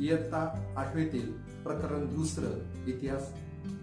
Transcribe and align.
इयत्ता 0.00 0.40
आठवीतील 0.76 1.32
प्रकरण 1.64 2.06
दुसरं 2.14 2.86
इतिहास 2.86 3.32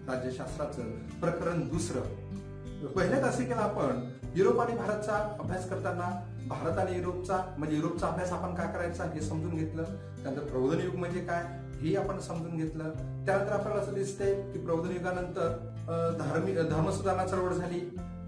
राज्यशास्त्राचं 0.07 0.81
प्रकरण 1.21 1.67
दुसरं. 1.67 2.85
पहिल्या 2.85 3.21
तासिकेला 3.21 3.61
आपण 3.61 4.09
युरोप 4.35 4.59
आणि 4.61 4.75
भारतचा 4.77 5.15
अभ्यास 5.39 5.69
करताना 5.69 6.09
भारत 6.47 6.77
आणि 6.77 6.97
युरोपचा 6.97 7.55
म्हणजे 7.57 7.75
युरोपचा 7.75 8.07
अभ्यास 8.07 8.31
आपण 8.31 8.55
काय 8.55 8.67
करायचा 8.73 9.03
हे 9.03 9.21
समजून 9.21 9.55
घेतलं. 9.55 9.83
त्यानंतर 9.83 10.43
प्रबोधन 10.43 10.79
युग 10.79 10.95
म्हणजे 10.95 11.19
काय 11.19 11.43
हे 11.81 11.95
आपण 11.95 12.19
समजून 12.19 12.57
घेतलं. 12.57 12.89
त्यानंतर 13.25 13.51
आपल्याला 13.51 13.81
असं 13.81 13.93
दिसतंय 13.93 14.33
की 14.51 14.59
प्रबोधन 14.59 14.91
युगानंतर 14.91 16.15
धार्मिक 16.19 16.59
धर्मसुधारणा 16.59 17.25
चळवळ 17.27 17.53
झाली. 17.53 17.79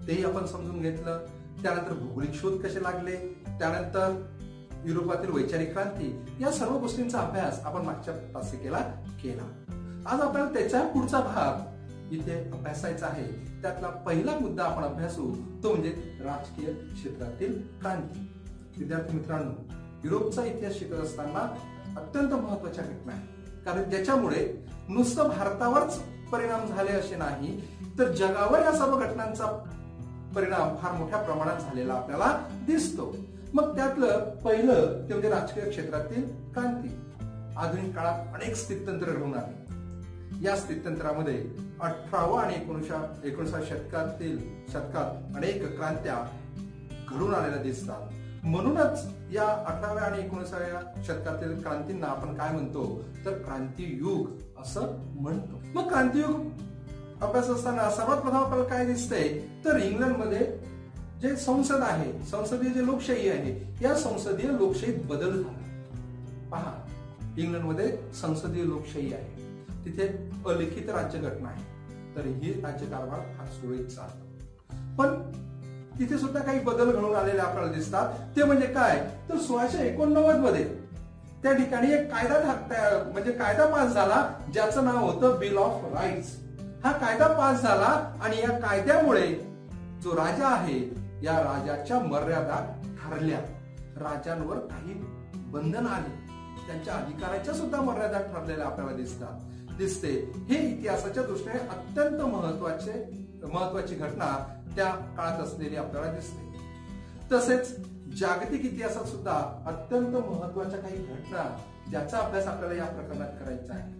तेही 0.06 0.24
आपण 0.24 0.46
समजून 0.46 0.80
घेतलं. 0.80 1.18
त्यानंतर 1.62 1.92
भौगोलिक 1.92 2.34
शोध 2.34 2.60
कसे 2.60 2.82
लागले? 2.82 3.16
त्यानंतर 3.58 4.26
युरोपातील 4.86 5.30
वैचारिक 5.30 5.72
क्रांती 5.72 6.26
या 6.40 6.50
सर्व 6.50 6.76
गोष्टींचा 6.78 7.18
अभ्यास 7.20 7.60
आपण 7.64 7.82
मागच्या 7.82 8.14
तासिकेला 8.34 8.78
केला. 9.22 9.42
आज 10.06 10.20
आपल्याला 10.20 10.52
त्याच्या 10.52 10.80
पुढचा 10.82 11.20
भाग 11.20 12.12
इथे 12.12 12.38
अभ्यासायचा 12.52 13.06
आहे. 13.06 13.24
त्यातला 13.62 13.88
पहिला 14.06 14.32
मुद्दा 14.40 14.64
आपण 14.64 14.84
अभ्यासू 14.84 15.30
तो 15.62 15.70
म्हणजे 15.70 15.90
राजकीय 16.20 16.72
क्षेत्रातील 16.72 17.60
क्रांती. 17.80 18.26
विद्यार्थी 18.78 19.16
मित्रांनो 19.16 19.74
युरोपचा 20.04 20.44
इतिहास 20.44 20.74
शिकत 20.74 20.94
असताना 20.94 21.40
अत्यंत 21.96 22.32
महत्त्वाच्या 22.32 22.84
घटना 22.84 23.12
आहे 23.12 23.62
कारण 23.64 23.90
ज्याच्यामुळे 23.90 24.46
नुसतं 24.88 25.28
भारतावरच 25.28 25.98
परिणाम 26.32 26.66
झाले 26.66 26.90
असे 26.90 27.16
नाही 27.16 27.60
तर 27.98 28.12
जगावर 28.12 28.58
या 28.58 28.72
सर्व 28.72 28.96
घटनांचा 28.98 29.46
परिणाम 30.36 30.76
फार 30.76 30.92
मोठ्या 30.92 31.18
प्रमाणात 31.18 31.56
झालेला 31.56 31.94
आपल्याला 31.94 32.36
दिसतो. 32.66 33.14
मग 33.54 33.76
त्यातलं 33.76 34.36
पहिलं 34.36 35.04
ते 35.08 35.12
म्हणजे 35.12 35.30
राजकीय 35.30 35.70
क्षेत्रातील 35.70 36.24
क्रांती. 36.24 36.88
आधुनिक 37.56 37.94
काळात 37.94 38.34
अनेक 38.34 38.56
स्थितंत्र 38.56 39.06
घडून 39.06 39.34
आले. 39.34 39.60
या 40.44 40.56
स्थितंत्रामध्ये 40.56 41.44
अठराव्या 41.80 42.40
आणि 42.40 42.54
एकोणीशा 42.54 43.20
एकोणीसा 43.24 43.60
शतकातील 43.68 44.38
शतकात 44.68 45.36
अनेक 45.36 45.76
क्रांत्या 45.76 46.26
घडून 47.08 47.34
आलेल्या 47.34 47.62
दिसतात. 47.62 48.00
म्हणूनच 48.44 49.06
या 49.32 49.64
अठराव्या 49.66 50.02
आणि 50.02 50.24
एकोणीसाव्या 50.24 51.02
शतकातील 51.04 51.62
क्रांतींना 51.62 52.06
आपण 52.06 52.34
काय 52.34 52.52
म्हणतो? 52.52 53.04
तर 53.24 53.32
क्रांतियुग 53.32 54.30
असं 54.60 54.82
म्हणतो. 55.20 55.62
मग 55.74 55.88
क्रांतियुग 55.88 56.40
अभ्यास 57.22 57.48
असताना 57.48 57.90
सर्वात 57.90 58.18
प्रथम 58.18 58.36
आपल्याला 58.36 58.64
काय 58.64 58.86
दिसतंय? 58.86 59.28
तर 59.64 59.76
इंग्लंडमध्ये 59.76 60.69
जे 61.22 61.36
संसद 61.36 61.80
आहे 61.80 62.12
संसदीय 62.12 62.70
जे 62.70 62.86
लोकशाही 62.86 63.28
आहे 63.28 63.78
या 63.82 63.94
संसदीय 63.94 64.50
लोकशाहीत 64.50 64.98
बदल 65.04 65.42
झाला. 65.42 65.58
पहा 66.50 66.86
इंग्लंडमध्ये 67.38 67.98
संसदीय 68.22 68.64
लोकशाही 68.64 69.12
आहे. 69.12 69.40
तिथे 69.84 70.08
अलिखित 70.46 70.90
राज्यघटना 70.90 71.48
आहे. 71.48 71.62
तर 72.16 72.26
ही 72.26 72.52
राज्यकारभार 72.52 73.20
फार 73.20 73.46
सुरळीत 73.46 73.86
चालतो. 73.86 74.24
पण 74.98 75.32
तिथे 75.98 76.18
सुद्धा 76.18 76.40
काही 76.40 76.60
बदल 76.60 76.90
घडून 76.90 77.14
आलेले 77.14 77.38
आपल्याला 77.38 77.72
दिसतात. 77.72 78.12
ते 78.36 78.44
म्हणजे 78.44 78.66
काय? 78.66 79.10
तर 79.28 79.36
सोळाशे 79.36 79.88
एकोणनव्वदमध्ये 79.88 80.64
त्या 81.42 81.52
ठिकाणी 81.52 81.92
एक 81.92 82.12
कायदा 82.12 83.10
म्हणजे 83.12 83.32
कायदा 83.32 83.66
पास 83.66 83.92
झाला 83.92 84.32
ज्याचं 84.52 84.84
नाव 84.84 85.10
होतं 85.10 85.38
बिल 85.38 85.56
ऑफ 85.56 85.84
राईट्स 85.84 86.36
हा 86.84 86.92
कायदा 86.92 87.26
पास 87.26 87.62
झाला 87.62 88.18
आणि 88.22 88.38
या 88.38 88.58
कायद्यामुळे 88.58 89.26
जो 90.02 90.12
राजा 90.12 90.46
आहे 90.46 90.99
या 91.22 91.38
राजाच्या 91.38 91.98
मर्यादा 92.00 92.82
ठरल्या. 93.02 93.38
राजांवर 93.96 94.58
काही 94.58 94.94
बंधन 95.34 95.86
आले. 95.86 96.30
त्यांच्या 96.66 96.94
अधिकाराच्या 96.94 97.54
सुद्धा 97.54 97.80
मर्यादा 97.80 98.20
ठरलेल्या 98.20 98.66
आपल्याला 98.66 98.92
दिसतात. 98.92 99.40
दिसते. 99.76 100.32
हे 100.36 100.54
इतिहासाच्या 100.54 101.22
दृष्टीने 101.22 101.58
अत्यंत 101.58 102.20
महत्त्वाचे 102.20 103.20
महत्वाची 103.52 103.94
घटना 103.94 104.60
त्या 104.76 104.90
काळात 104.90 105.38
असलेली 105.38 105.76
आपल्याला 105.76 106.12
दिसते. 106.12 106.50
तसेच 107.32 107.78
जागतिक 108.20 108.64
इतिहासात 108.64 109.04
सुद्धा 109.04 109.64
अत्यंत 109.66 110.16
महत्त्वाच्या 110.16 110.78
काही 110.78 110.96
घटना 110.96 111.58
ज्याचा 111.90 112.18
अभ्यास 112.18 112.46
आपल्याला 112.46 112.74
या 112.74 112.84
प्रकरणात 112.84 113.28
करायचा 113.40 113.74
आहे. 113.74 113.99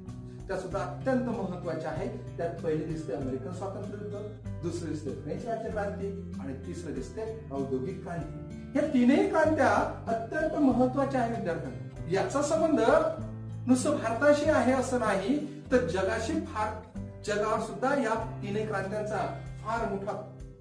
त्या 0.50 0.58
सुद्धा 0.58 0.78
अत्यंत 0.78 1.22
महत्त्वाच्या 1.22 1.90
आहेत. 1.90 2.10
त्यात 2.36 2.54
पहिले 2.62 2.84
दिसते 2.84 3.12
अमेरिकन 3.12 3.52
स्वातंत्र्य 3.52 4.04
युद्ध 4.04 4.62
दुसरे 4.62 4.88
दिसते 4.90 5.10
फ्रेंच 5.10 5.44
राज्य 5.46 5.70
क्रांती 5.70 6.32
आणि 6.40 6.54
तिसरे 6.66 6.92
दिसते 6.92 7.22
औद्योगिक 7.52 8.02
क्रांती. 8.02 8.78
या 8.78 8.86
तीनही 8.86 9.28
क्रांत्या 9.28 9.68
अत्यंत 10.06 10.60
महत्त्वाच्या 10.60 11.20
आहेत 11.20 11.36
विद्यार्थ्यांना. 11.36 12.10
याचा 12.10 12.42
संबंध 12.42 12.80
नुसतं 13.66 13.96
भारताशी 13.96 14.50
आहे 14.50 14.72
असं 14.72 15.00
नाही 15.00 15.62
तर 15.72 15.86
जगाशी 15.86 16.32
फार 16.32 16.98
जगावर 17.26 17.60
सुद्धा 17.60 17.94
या 17.94 18.14
तिन्ही 18.42 18.66
क्रांत्यांचा 18.66 19.18
फार 19.62 19.88
मोठा 19.88 20.12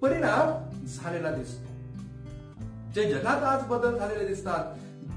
परिणाम 0.02 0.86
झालेला 0.86 1.30
दिसतो. 1.30 1.68
जे 2.94 3.12
जगात 3.12 3.42
आज 3.42 3.66
बदल 3.66 3.98
झालेले 3.98 4.26
दिसतात 4.26 4.64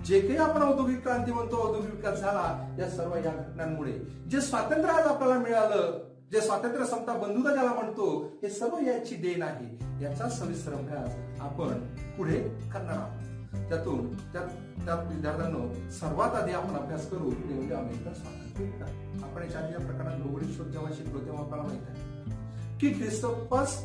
जे 0.05 0.19
काही 0.21 0.37
आपण 0.37 0.61
औद्योगिक 0.61 1.01
क्रांती 1.03 1.31
म्हणतो 1.31 1.57
औद्योगिक 1.57 1.93
विकास 1.95 2.19
झाला 2.19 2.75
या 2.79 2.89
सर्व 2.89 3.15
या 3.15 3.31
घटनांमुळे. 3.31 3.91
जे 4.31 4.41
स्वातंत्र्य 4.41 4.93
आज 4.93 5.05
आपल्याला 5.07 5.37
मिळालं 5.39 5.99
जे 6.31 6.41
स्वातंत्र्य 6.41 6.85
समता 6.85 7.13
बंधुता 7.13 7.53
ज्याला 7.53 7.73
म्हणतो 7.73 8.07
हे 8.43 8.49
सर्व 8.49 8.77
याची 8.87 9.15
देण 9.15 9.41
आहे. 9.41 10.03
याचा 10.03 10.29
सविस्तर 10.29 10.73
अभ्यास 10.73 11.41
आपण 11.41 11.85
पुढे 12.17 12.39
करणार 12.73 12.97
आहोत. 12.97 13.69
त्यातून 13.69 14.13
त्या 14.33 14.95
विद्यार्थ्यांनो 15.09 15.59
सर्वात 15.91 16.35
आधी 16.35 16.51
आपण 16.51 16.75
अभ्यास 16.75 17.09
करू 17.09 17.31
ते 17.31 17.53
म्हणजे 17.53 17.75
अमेरिकन 17.75 18.13
स्वातंत्र्य 18.13 19.23
आपण 19.23 19.43
याच्या 19.43 19.61
आधी 19.61 19.73
या 19.73 19.79
प्रकरणात 19.79 20.19
भौगोलिक 20.19 20.57
शोध 20.57 20.67
जेव्हा 20.67 20.91
शिकलो 20.97 21.19
तेव्हा 21.19 21.43
आपल्याला 21.43 21.63
माहीत 21.63 21.81
आहे 21.89 22.77
की 22.79 22.99
ख्रिस्तोपस 22.99 23.77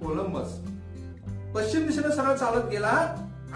कोलंबस 0.00 0.58
पश्चिम 1.54 1.86
दिशेने 1.86 2.14
सरळ 2.16 2.34
चालत 2.34 2.68
गेला 2.70 2.92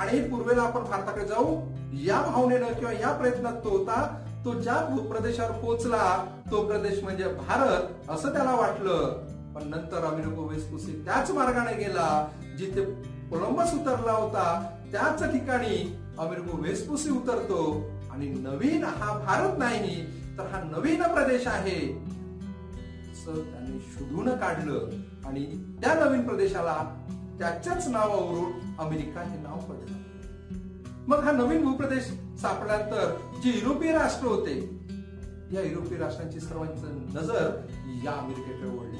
आणि 0.00 0.20
पूर्वेला 0.20 0.62
आपण 0.62 0.82
भारताकडे 0.82 1.24
जाऊ 1.24 1.56
या 1.92 2.20
भावनेनं 2.22 2.72
किंवा 2.72 2.92
या 2.92 3.12
प्रयत्नात 3.12 3.52
तो 3.64 3.68
होता 3.68 4.24
तो 4.44 4.52
ज्या 4.52 4.74
प्रदेशावर 5.10 5.50
पोहोचला 5.50 6.26
तो 6.50 6.66
प्रदेश 6.66 7.02
म्हणजे 7.02 7.24
भारत 7.24 8.10
असं 8.10 8.32
त्याला 8.32 8.54
वाटलं. 8.54 9.26
पण 9.54 9.68
नंतर 9.68 10.04
अमेरिको 10.04 10.42
वेस्पुसी 10.42 10.92
त्याच 11.06 11.30
मार्गाने 11.30 11.76
गेला 11.76 12.26
जिथे 12.58 12.84
कोलंबस 13.30 13.74
उतरला 13.74 14.12
होता 14.12 14.44
त्याच 14.92 15.22
ठिकाणी 15.32 15.98
अमेरिको 16.18 16.56
वेस्पुसी 16.56 17.10
उतरतो. 17.10 17.60
आणि 18.12 18.28
नवीन 18.28 18.84
हा 18.84 19.18
भारत 19.18 19.58
नाही 19.58 20.04
तर 20.38 20.46
हा 20.46 20.62
नवीन 20.76 21.02
प्रदेश 21.02 21.46
आहे. 21.46 21.78
असं 23.12 23.34
त्यांनी 23.34 23.78
शोधून 23.80 24.28
काढलं. 24.28 24.88
आणि 25.24 25.44
त्या 25.82 25.94
नवीन 25.94 26.26
प्रदेशाला 26.28 26.76
त्याच्याच 27.40 27.88
नावावरून 27.88 28.52
अमेरिका 28.78 29.20
हे 29.20 29.38
नाव 29.38 29.56
पडलं. 29.56 29.96
मग 31.08 31.24
हा 31.24 31.32
नवीन 31.32 31.64
भूप्रदेश 31.64 32.02
सापडल्यानंतर 32.40 33.14
जे 33.44 33.50
युरोपीय 33.50 33.92
राष्ट्र 33.92 34.26
होते 34.26 34.80
या 35.52 35.62
युरोपीय 35.62 35.98
राष्ट्रांची 35.98 36.40
सर्वांची 36.40 36.86
नजर 37.18 37.60
या 38.04 38.12
अमेरिकेकडे 38.12 38.68
वळली 38.68 38.98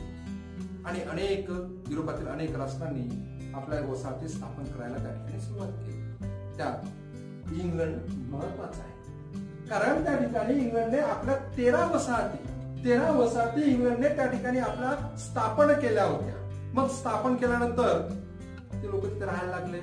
आणि 0.85 1.01
अनेक 1.03 1.51
युरोपातील 1.89 2.27
अनेक 2.27 2.57
राष्ट्रांनी 2.57 3.09
आपल्या 3.55 3.81
वसाहती 3.81 4.29
स्थापन 4.29 4.65
करायला 4.65 4.97
त्या 4.97 5.13
ठिकाणी 5.13 5.41
सुरुवात 5.41 5.69
केली. 5.69 6.03
त्यात 6.57 7.53
इंग्लंड 7.53 7.97
महत्त्वाचा 8.31 8.83
आहे. 8.83 8.93
कारण 9.69 10.05
त्या 10.05 10.17
ठिकाणी 10.17 10.55
इंग्लंडने 10.55 10.99
आपल्या 10.99 11.35
तेरा 11.57 11.85
वसाहती 11.87 12.45
तेरा 12.85 13.11
वसाहती 13.11 13.63
इंग्लंडने 13.63 14.09
त्या 14.09 14.27
ठिकाणी 14.27 14.59
आपल्या 14.59 15.17
स्थापन 15.17 15.73
केल्या 15.73 16.05
होत्या. 16.05 16.35
मग 16.75 16.89
स्थापन 16.89 17.35
केल्यानंतर 17.35 18.21
ते 18.83 18.91
लोक 18.91 19.05
तिथे 19.05 19.25
राहायला 19.25 19.51
लागले. 19.51 19.81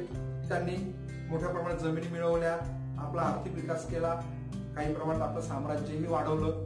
त्यांनी 0.50 0.94
मोठ्या 1.30 1.50
प्रमाणात 1.50 1.78
जमिनी 1.78 2.08
मिळवल्या 2.08 2.54
आपला 2.98 3.22
आर्थिक 3.22 3.56
विकास 3.56 3.90
केला 3.90 4.14
काही 4.76 4.94
प्रमाणात 4.94 5.22
आपलं 5.22 5.42
साम्राज्यही 5.42 6.08
वाढवलं. 6.08 6.66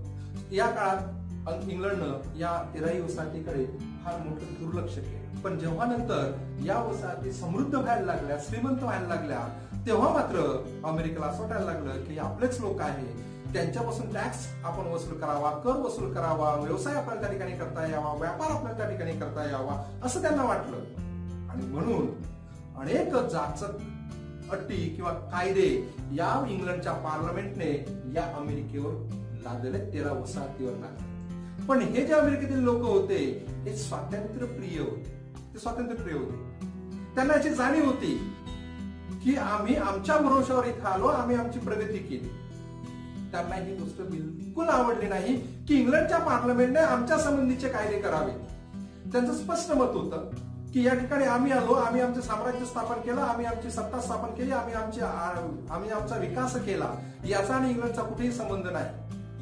या 0.52 0.66
काळात 0.68 1.70
इंग्लंडनं 1.70 2.38
या 2.38 2.72
तेराही 2.74 3.02
वसाहतीकडे 3.02 3.66
फार 4.06 4.18
मोठं 4.18 4.54
दुर्लक्ष 4.60 4.96
केलं. 4.96 5.42
पण 5.42 5.60
जेव्हा 5.60 5.86
नंतर 5.86 6.32
या 6.66 6.80
वसाहती 6.80 7.32
समृद्ध 7.32 7.76
व्हायला 7.76 8.06
लागल्या 8.06 8.38
श्रीमंत 8.40 8.84
व्हायला 8.84 9.08
लागल्या 9.08 9.40
तेव्हा 9.86 10.14
मात्र 10.14 10.64
अमेरिकेला 10.84 11.26
असं 11.26 11.44
वाटायला 11.44 11.66
लागलं 11.66 12.04
की 12.04 12.18
आपलेच 12.18 12.62
लोक 12.62 12.82
आहे. 12.82 13.32
त्यांच्यापासून 13.54 14.14
टॅक्स 14.14 14.48
आपण 14.64 14.88
वसूल 14.88 15.14
करावा 15.14 15.52
कर 15.52 15.80
वसूल 15.80 16.14
करावा 16.14 16.56
व्यवसाय 16.56 16.96
आपल्याला 16.96 17.22
त्या 17.22 17.32
ठिकाणी 17.32 17.52
करता 17.52 17.86
यावा 17.88 18.14
व्यापार 18.14 18.52
आपल्याला 18.52 18.78
त्या 18.78 18.90
ठिकाणी 18.90 19.12
करता 19.12 19.44
यावा 19.44 20.00
असं 20.04 20.22
त्यांना 20.22 20.44
वाटलं. 20.44 21.11
आणि 21.52 21.66
म्हणून 21.66 22.08
अनेक 22.78 23.16
जाचक 23.16 24.52
अटी 24.52 24.90
किंवा 24.90 25.12
कायदे 25.12 25.96
या 26.12 26.46
इंग्लंडच्या 26.50 26.94
पार्लमेंटने 26.94 27.86
या 28.16 28.24
अमेरिकेवर 28.38 28.94
लादले 29.44 29.94
तेरा 29.94 30.12
वसाहतीवर 30.12 30.72
लागले 30.72 31.12
पण 31.68 31.82
हे 31.82 32.06
जे 32.06 32.14
अमेरिकेतील 32.14 32.60
लोक 32.60 32.82
होते 32.82 33.46
हे 33.48 33.76
स्वातंत्र्य 33.76 34.46
प्रिय 34.46 34.80
होते. 34.80 35.30
ते 35.54 35.60
स्वातंत्र्य 35.60 36.04
प्रिय 36.04 36.16
होते. 36.18 36.66
त्यांना 37.16 37.34
याची 37.34 37.50
जाणीव 37.50 37.86
होती 37.86 38.34
की 39.24 39.36
आम्ही 39.36 39.76
आमच्या 39.76 40.18
भरोशावर 40.18 40.66
इथं 40.66 40.86
आलो 40.86 41.08
आम्ही 41.08 41.36
आमची 41.36 41.60
प्रगती 41.60 41.98
केली. 41.98 42.28
त्यांना 43.32 43.56
ही 43.56 43.76
गोष्ट 43.76 44.02
बिलकुल 44.02 44.70
आवडली 44.70 45.08
नाही 45.08 45.36
की 45.66 45.80
इंग्लंडच्या 45.80 46.20
पार्लमेंटने 46.20 46.80
आमच्या 46.80 47.18
संबंधीचे 47.18 47.70
कायदे 47.70 48.00
करावे. 48.00 48.32
त्यांचं 49.12 49.34
स्पष्ट 49.34 49.72
मत 49.72 49.96
होतं 49.96 50.30
की 50.74 50.86
या 50.86 50.94
ठिकाणी 50.94 51.26
आम्ही 51.26 51.52
आलो 51.52 51.74
आम्ही 51.74 52.02
आमचे 52.02 52.22
साम्राज्य 52.22 52.66
स्थापन 52.66 53.02
केलं 53.02 53.22
आम्ही 53.22 53.46
आमची 53.46 53.72
सत्ता 53.72 54.00
स्थापन 54.02 54.34
केली 54.36 54.52
आम्ही 54.52 54.74
आमची 54.74 55.02
आम्ही 55.02 55.90
आमचा 55.90 56.16
विकास 56.16 56.56
केला. 56.56 56.90
याचा 57.30 57.54
आणि 57.56 57.70
इंग्लंडचा 57.70 58.02
कुठेही 58.02 58.32
संबंध 58.32 58.68
नाही. 58.68 58.86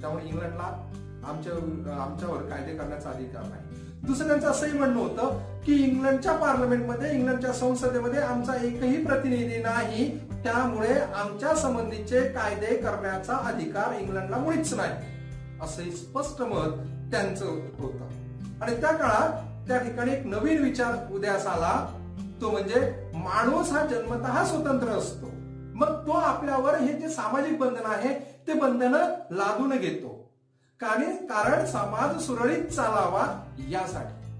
त्यामुळे 0.01 0.25
इंग्लंडला 0.25 0.85
आमच्या 1.27 1.53
आमच्यावर 2.01 2.41
कायदे 2.41 2.77
करण्याचा 2.77 3.09
अधिकार 3.09 3.43
नाही. 3.43 3.63
दुसऱ्यांचं 4.03 4.47
असंही 4.47 4.77
म्हणणं 4.77 4.99
होतं 4.99 5.39
की 5.65 5.73
इंग्लंडच्या 5.83 6.35
पार्लमेंटमध्ये 6.35 7.13
इंग्लंडच्या 7.13 7.53
संसदेमध्ये 7.53 8.21
आमचा 8.21 8.53
एकही 8.55 9.05
प्रतिनिधी 9.05 9.61
नाही. 9.61 10.17
त्यामुळे 10.43 10.93
आमच्या 11.15 11.55
संबंधीचे 11.55 12.21
कायदे 12.27 12.75
करण्याचा 12.75 13.35
अधिकार 13.35 13.99
इंग्लंडला 13.99 14.37
मुळीच 14.37 14.73
नाही. 14.73 14.91
असंही 15.61 15.91
स्पष्ट 15.91 16.41
मत 16.41 16.71
त्यांचं 17.11 17.45
होतं. 17.79 18.07
आणि 18.61 18.81
त्या 18.81 18.91
काळात 18.91 19.48
त्या 19.69 19.77
ठिकाणी 19.77 20.11
एक 20.11 20.25
नवीन 20.25 20.63
विचार 20.63 21.13
उदयास 21.13 21.47
आला. 21.47 21.87
तो 22.41 22.51
म्हणजे 22.51 23.11
माणूस 23.13 23.71
हा 23.71 23.85
जन्मतः 23.85 24.45
स्वतंत्र 24.45 24.87
असतो. 24.87 25.25
मग 25.75 26.07
तो 26.07 26.11
आपल्यावर 26.11 26.75
हे 26.75 26.93
जे 26.93 27.09
सामाजिक 27.09 27.59
बंधन 27.59 27.85
आहे 27.85 28.41
ते 28.47 28.53
बंधन 28.53 28.95
लादून 29.31 29.69
घेतो. 29.69 30.31
कारण 30.81 31.65
समाज 31.65 32.21
सुरळीत 32.21 32.65
चालावा 32.65 33.43
यासाठी. 33.69 34.31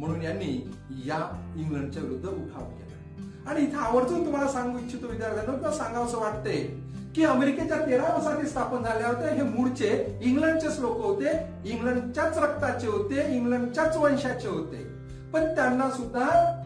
म्हणून 0.00 0.22
यांनी 0.22 0.70
या 0.90 1.52
इंग्लंडच्या 1.56 2.02
विरुद्ध 2.02 2.28
उठाव 2.28 2.64
केला. 2.64 3.50
आणि 3.50 3.62
इथं 3.62 3.78
आवर्जून 3.78 4.26
तुम्हाला 4.26 4.50
सांगू 4.50 4.78
इच्छितो 4.78 5.06
विद्यार्थ्यांना 5.06 5.52
किंवा 5.52 5.72
सांगावं 5.72 6.20
वाटते 6.20 6.79
की 7.14 7.24
अमेरिकेच्या 7.24 7.86
तेरा 7.86 8.16
वसाहती 8.16 8.46
स्थापन 8.46 8.82
झाल्या 8.82 9.08
होत्या. 9.08 9.34
हे 9.34 9.42
मूळचे 9.42 10.18
इंग्लंडचेच 10.22 10.78
लोक 10.78 11.04
होते. 11.04 11.30
इंग्लंडच्याच 11.64 12.38
रक्ताचे 12.38 12.86
होते. 12.86 13.36
इंग्लंडच्याच 13.36 13.96
वंशाचे 13.96 14.48
होते. 14.48 14.90
पण 15.32 15.54
त्यांना 15.54 15.90
सुद्धा 15.90 16.56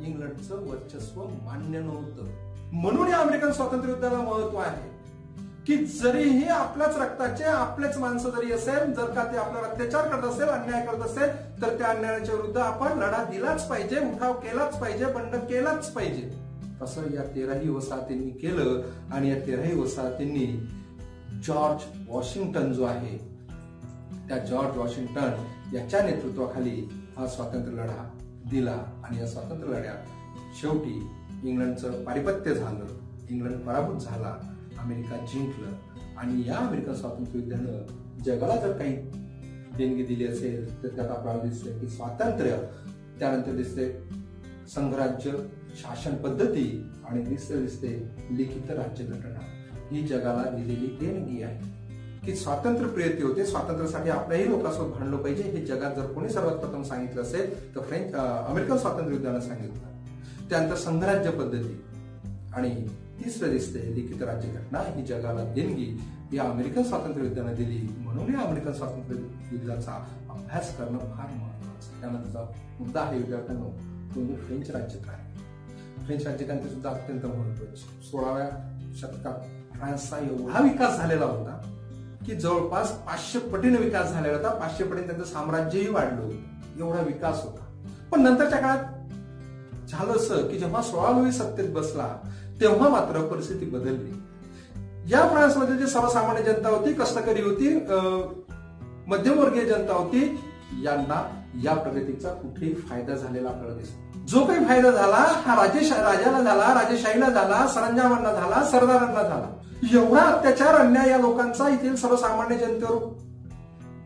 इंग्लंडचं 0.00 0.66
वर्चस्व 0.66 1.22
मान्य 1.22 1.78
नव्हतं. 1.78 2.24
म्हणून 2.72 3.08
या 3.08 3.16
अमेरिकन 3.16 3.52
स्वातंत्र्य 3.52 3.90
युद्धाला 3.90 4.18
महत्त्व 4.18 4.58
आहे. 4.58 4.96
की 5.66 5.76
जरीही 5.76 6.48
आपल्याच 6.48 6.96
रक्ताचे 6.96 7.44
आपलेच 7.44 7.96
माणसं 7.96 8.30
जरी 8.30 8.52
असेल 8.52 8.92
जर 8.92 9.04
का 9.04 9.24
ते 9.32 9.36
आपल्यावर 9.38 9.68
अत्याचार 9.68 10.08
करत 10.08 10.24
असेल 10.24 10.48
अन्याय 10.48 10.86
करत 10.86 11.02
असेल 11.02 11.62
तर 11.62 11.78
त्या 11.78 11.86
अन्यायाच्या 11.86 12.34
विरुद्ध 12.34 12.58
आपण 12.58 12.86
लढा 12.86 13.24
दिलाच 13.24 13.68
पाहिजे 13.68 13.98
उठाव 14.00 14.32
केलाच 14.32 14.80
पाहिजे 14.80 15.04
बंड 15.04 15.34
केलाच 15.36 15.92
पाहिजे. 15.92 16.45
तसं 16.82 17.12
या 17.14 17.22
तेराही 17.34 17.68
वसाहतींनी 17.68 18.30
केलं 18.30 18.82
आणि 19.12 19.30
या 19.30 19.38
तेराही 19.46 19.78
वसाहतींनी 19.80 20.46
जॉर्ज 21.46 21.84
वॉशिंग्टन 22.08 22.72
जो 22.72 22.84
आहे 22.84 23.16
त्या 24.28 24.38
जॉर्ज 24.38 24.76
वॉशिंग्टन 24.78 25.76
याच्या 25.76 26.02
नेतृत्वाखाली 26.02 26.80
हा 27.16 27.26
स्वातंत्र्य 27.26 27.76
लढा 27.76 28.08
दिला 28.50 28.76
आणि 29.04 29.18
या 29.20 29.26
स्वातंत्र्य 29.26 29.72
लढ्यात 29.72 30.54
शेवटी 30.60 30.98
इंग्लंडचं 31.44 32.04
पारिपत्य 32.04 32.54
झालं 32.54 32.86
इंग्लंड 33.30 33.60
पराभूत 33.60 34.00
झाला 34.00 34.36
अमेरिका 34.78 35.16
जिंकलं 35.32 35.72
आणि 36.18 36.42
या 36.48 36.56
अमेरिकन 36.56 36.94
स्वातंत्र्य 36.94 37.40
युद्धानं 37.40 38.22
जगाला 38.22 38.56
जर 38.56 38.72
काही 38.72 38.94
देणगी 39.76 40.02
दिली 40.02 40.26
असेल 40.26 40.82
तर 40.82 40.88
त्यात 40.88 41.08
आपल्याला 41.08 41.42
दिसतंय 41.42 41.78
की 41.78 41.88
स्वातंत्र्य 41.88 42.56
त्यानंतर 43.18 43.56
दिसते 43.56 43.90
संघराज्य 44.68 45.30
शासन 45.76 46.14
पद्धती 46.14 46.90
आणि 47.08 47.22
दिसते 47.22 47.60
दिसते 47.60 47.88
लिखित 48.30 48.70
राज्यघटना. 48.70 49.38
ही 49.90 50.02
जगाला 50.02 50.50
दिलेली 50.50 50.86
देणगी 51.00 51.42
आहे. 51.42 51.76
की 52.26 52.34
स्वातंत्र्य 52.34 52.88
प्रियते 52.88 53.22
होते 53.22 53.46
स्वातंत्र्यासाठी 53.46 54.10
आपल्याही 54.10 54.50
लोकांसोबत 54.50 54.96
भांडलं 54.96 55.16
पाहिजे. 55.16 55.42
हे 55.42 55.64
जगात 55.66 55.94
जर 55.96 56.06
कोणी 56.06 56.28
सर्वात 56.28 56.56
प्रथम 56.56 56.82
सांगितलं 56.82 57.22
असेल 57.22 57.74
तर 57.74 57.80
फ्रेंच 57.80 58.14
अमेरिकन 58.14 58.78
स्वातंत्र्य 58.78 59.14
युद्धानं 59.14 59.40
सांगितलं. 59.40 60.48
त्यानंतर 60.50 60.74
संघराज्य 60.74 61.30
पद्धती 61.30 61.84
आणि 62.54 62.88
तिसरं 63.18 63.50
दिसते 63.50 63.94
लिखित 63.94 64.22
राज्यघटना 64.22 64.78
ही 64.78 65.02
जगाला 65.02 65.44
देणगी 65.52 66.00
या 66.32 66.42
अमेरिकन 66.42 66.82
स्वातंत्र्य 66.82 67.26
युद्धाने 67.26 67.54
दिली. 67.54 67.88
म्हणून 67.98 68.34
या 68.34 68.40
अमेरिकन 68.40 68.72
स्वातंत्र्य 68.72 69.20
युद्धाचा 69.52 69.92
अभ्यास 70.30 70.76
करणं 70.78 70.98
फार 70.98 71.34
महत्वाचं 71.36 72.00
त्यानंतरचा 72.00 72.52
मुद्दा 72.80 73.00
आहे 73.00 73.18
विद्यार्थ्यांना 73.18 73.66
तो 74.14 74.24
फ्रेंच 74.24 74.46
फ्रेंच 74.46 74.70
राज्यक्रांती 74.70 75.25
फ्रेंच 76.06 76.26
राज्यक्रांती 76.26 76.68
सुद्धा 76.68 76.90
अत्यंत 76.90 77.24
महत्वाची. 77.26 77.84
सोळाव्या 78.02 78.48
शतकात 78.96 79.76
फ्रान्सचा 79.76 80.18
एवढा 80.18 80.62
विकास 80.62 80.96
झालेला 80.96 81.24
होता 81.24 81.60
की 82.26 82.34
जवळपास 82.34 82.90
पाचशे 83.06 83.38
पटीने 83.38 83.76
विकास 83.76 84.10
झालेला 84.10 84.36
होता. 84.36 84.48
पाचशे 84.48 84.84
पटीने 84.84 85.06
त्यांचं 85.06 85.24
साम्राज्यही 85.24 85.88
वाढलं 85.88 86.22
होतं. 86.22 86.78
एवढा 86.78 87.00
विकास 87.00 87.42
होता. 87.44 87.64
पण 88.12 88.22
नंतरच्या 88.22 88.58
काळात 88.58 89.88
झालं 89.88 90.12
असं 90.12 90.48
की 90.48 90.58
जेव्हा 90.58 90.82
सोळावी 90.82 91.32
सत्तेत 91.32 91.68
बसला 91.74 92.08
तेव्हा 92.60 92.88
मात्र 92.88 93.26
परिस्थिती 93.26 93.64
बदलली. 93.64 94.12
या 95.10 95.28
फ्रान्समध्ये 95.28 95.76
जी 95.76 95.86
सर्वसामान्य 95.86 96.42
जनता 96.42 96.68
होती 96.68 96.92
कष्टकरी 96.92 97.42
होती 97.42 97.74
मध्यमवर्गीय 99.06 99.64
जनता 99.64 99.92
होती 99.92 100.38
यांना 100.82 101.20
या 101.64 101.74
प्रगतीचा 101.74 102.32
कुठेही 102.32 102.74
फायदा 102.74 103.14
झालेला 103.14 103.48
आपल्याला 103.48 103.76
दिसतो 103.76 104.05
जो 104.28 104.44
काही 104.44 104.64
फायदा 104.64 104.90
झाला 104.90 105.16
हा 105.16 105.66
राजेशा 105.66 105.96
राजाला 105.96 106.40
झाला 106.40 106.82
राजेशाहीला 106.82 107.28
झाला 107.28 107.66
सरंजामांना 107.66 108.32
झाला 108.32 108.64
सरदारांना 108.64 109.22
झाला. 109.22 109.60
एवढा 109.92 110.20
अत्याचार 110.20 110.74
अन्याय 110.74 111.10
या 111.10 111.18
लोकांचा 111.18 111.68
येथील 111.68 111.96
सर्वसामान्य 111.96 112.56
जनतेवर 112.56 112.92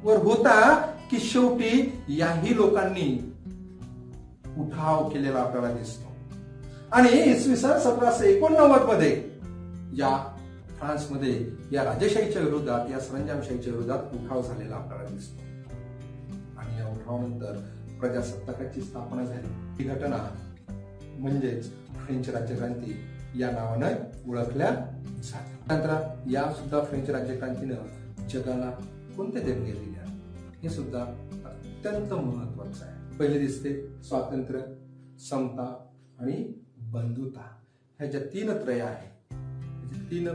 वर 0.05 0.17
होता 0.17 0.77
की 1.11 1.19
शेवटी 1.19 2.03
याही 2.09 2.57
लोकांनी 2.57 3.35
उठाव 4.59 5.09
केलेला 5.09 5.39
आपल्याला 5.39 5.73
दिसतो. 5.73 6.13
आणि 6.93 7.09
इसवी 7.09 7.57
सन 7.57 7.79
सतराशे 7.79 8.37
एकोणनव्वदमध्ये 8.37 9.31
या 9.93 10.37
फ्रान्समध्ये 10.79 11.47
या 11.73 11.85
राजेशाहीच्या 11.85 12.43
विरोधात 12.43 12.91
या 12.91 13.01
सरंजामशाहीच्या 13.01 13.73
विरोधात 13.73 14.15
उठाव 14.15 14.43
झालेला 14.43 14.77
आपल्याला 14.77 15.05
दिसतो. 15.05 15.43
आणि 16.61 16.81
या 16.81 16.87
उठावानंतर 16.87 17.53
प्रजासत्ताकाची 18.01 18.81
स्थापना 18.81 19.25
झाली. 19.25 19.70
ही 19.81 19.89
घटना 19.89 20.17
म्हणजेच 21.19 21.71
फ्रेंच 21.73 22.29
राज्यक्रांती 22.29 23.01
या 23.39 23.51
नावानं 23.51 23.87
ओळखल्या 24.31 24.71
झाली 25.23 26.35
या 26.35 26.53
सुद्धा 26.53 26.81
फ्रेंच 26.85 27.11
राज्यक्रांतीनं 27.11 27.75
जगाला 28.29 28.71
कोणते 29.17 29.41
देणग्या 29.41 29.75
दिल्या 29.75 30.05
हे 30.63 30.71
सुद्धा 30.71 31.03
अत्यंत 31.45 32.13
महत्वाचं 32.13 32.85
आहे. 32.85 33.19
पहिले 33.19 33.39
दिसते 33.39 34.03
स्वातंत्र्य 34.03 34.61
समता 35.31 35.89
आणि 36.19 36.53
बंधुता. 36.77 37.49
ह्या 37.99 38.11
ज्या 38.11 38.21
तीन 38.21 38.51
त्रय 38.51 38.81
आहे 38.81 39.09
तीन 40.11 40.29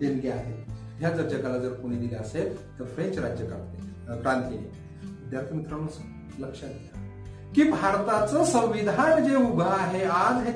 देणगे 0.00 0.30
आहेत 0.30 0.70
ह्या 0.98 1.10
जर 1.10 1.28
जगाला 1.28 1.58
जर 1.58 1.72
कोणी 1.72 1.96
दिल्या 1.96 2.20
असेल 2.20 2.78
तर 2.78 2.84
फ्रेंच 2.84 3.18
राज्य 3.18 3.46
क्रांतीने. 3.46 4.70
विद्यार्थी 5.02 5.56
मित्रांनो 5.56 6.46
लक्षात 6.46 6.68
घ्या. 6.68 7.07
की 7.54 7.70
भारताचं 7.70 8.44
संविधान 8.44 9.28
जे 9.28 9.36
उभं 9.36 9.64
आहे 9.64 10.04
आज 10.04 10.46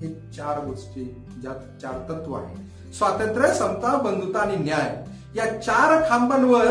हे 0.00 0.08
चार 0.36 0.64
गोष्टी 0.64 1.24
ज्यात 1.40 1.82
चार 1.82 1.98
तत्व 2.08 2.34
आहे 2.34 2.54
स्वातंत्र्य 2.92 3.54
समता 3.54 3.96
बंधुता 3.96 4.38
आणि 4.38 4.56
न्याय. 4.56 5.04
या 5.36 5.60
चार 5.60 6.10
खांबांवर 6.10 6.66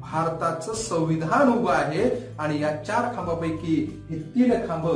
भारताचं 0.00 0.74
संविधान 0.74 1.52
उभं 1.52 1.72
आहे 1.72 2.34
आणि 2.38 2.62
या 2.62 2.76
चार 2.76 3.16
खांबापैकी 3.16 4.04
हे 4.10 4.18
तीन 4.18 4.52
खांब 4.68 4.88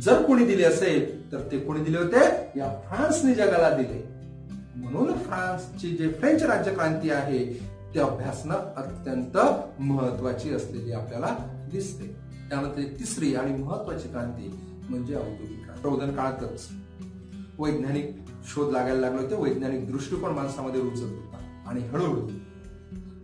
जर 0.00 0.22
कोणी 0.22 0.44
दिले 0.44 0.64
असेल 0.64 1.32
तर 1.32 1.38
ते 1.52 1.58
कोणी 1.58 1.80
दिले 1.80 1.98
होते? 1.98 2.24
या 2.58 2.80
फ्रान्सने 2.88 3.34
जगाला 3.34 3.70
दिले. 3.70 4.08
म्हणून 4.76 5.18
फ्रान्सची 5.18 5.90
जे 5.90 6.08
फ्रेंच 6.08 6.42
राज्यक्रांती 6.42 7.10
आहे 7.10 7.44
ते 7.94 8.00
अभ्यासणं 8.00 8.54
अत्यंत 8.54 9.36
महत्वाची 9.80 10.54
असलेली 10.54 10.92
आपल्याला 10.92 11.36
दिसते. 11.72 12.27
त्यानंतर 12.50 12.82
तिसरी 12.98 13.34
आणि 13.34 13.62
महत्वाची 13.62 14.08
क्रांती 14.08 14.60
म्हणजे 14.88 15.14
औद्योगिक 15.14 15.64
क्रांती. 15.64 15.82
प्रबोधन 15.82 16.12
काळातच. 16.12 16.68
वैज्ञानिक 17.58 18.16
शोध 18.44 18.72
लागायला 18.72 19.00
लागले 19.00 19.22
होते. 19.22 19.34
वैज्ञानिक 19.36 19.92
दृष्टिकोन 19.92 20.30
माणसामध्ये 20.30 20.80
रुजत 20.80 21.02
होता. 21.02 21.64
आणि 21.66 21.80
हळूहळू 21.80 22.28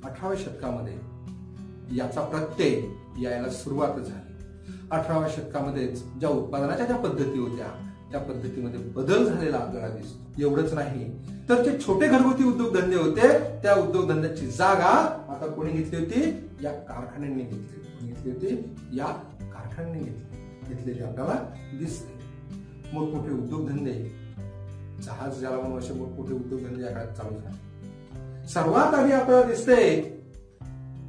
अठराव्या 0.04 0.38
शतकामध्ये 0.38 0.92
याचा 1.96 2.20
प्रत्यय 2.20 2.82
यायला 3.22 3.48
सुरुवात 3.48 4.00
झाली. 4.00 4.34
अठराव्या 4.90 5.28
शतकामध्येच 5.28 6.04
ज्या 6.04 6.28
उत्पादनाच्या 6.28 6.86
ज्या 6.86 6.96
पद्धती 6.96 7.38
होत्या 7.38 7.90
त्या 8.10 8.20
पद्धतीमध्ये 8.20 8.80
बदल 8.80 9.24
झालेला 9.24 9.56
आपल्याला 9.56 9.88
दिसतो. 9.88 10.42
एवढंच 10.42 10.72
नाही 10.72 11.18
तर 11.48 11.62
जे 11.62 11.78
छोटे 11.86 12.08
घरगुती 12.08 12.44
उद्योगधंदे 12.44 12.96
होते 12.96 13.28
त्या 13.62 13.74
उद्योगधंद्याची 13.74 14.46
जागा 14.46 15.24
आता 15.28 15.46
कोणी 15.46 15.72
घेतली 15.72 15.96
होती? 15.96 16.48
या 16.62 16.72
कारखान्यांनी 16.72 17.42
घेतली 17.42 17.58
होती. 17.58 17.93
घेतली 18.24 18.74
या 18.98 19.06
कारखान्याने 19.40 20.00
घेतले 20.00 20.74
घेतलेली 20.74 21.02
आपल्याला 21.02 21.54
दिसते. 21.78 22.14
मोठमोठे 22.92 23.30
उद्योगधंदे. 23.30 24.24
जहाज 25.02 25.38
ज्याला 25.38 25.56
म्हणून 25.56 25.78
असे 25.78 25.92
मोठमोठे 25.92 26.34
उद्योगधंदे 26.34 26.82
या 26.82 26.92
काळात 26.92 27.12
चालू 27.12 27.38
झाले. 27.38 27.74
सर्वात 28.48 28.94
आधी 28.94 29.12
आपल्याला 29.12 29.42
दिसते 29.42 30.00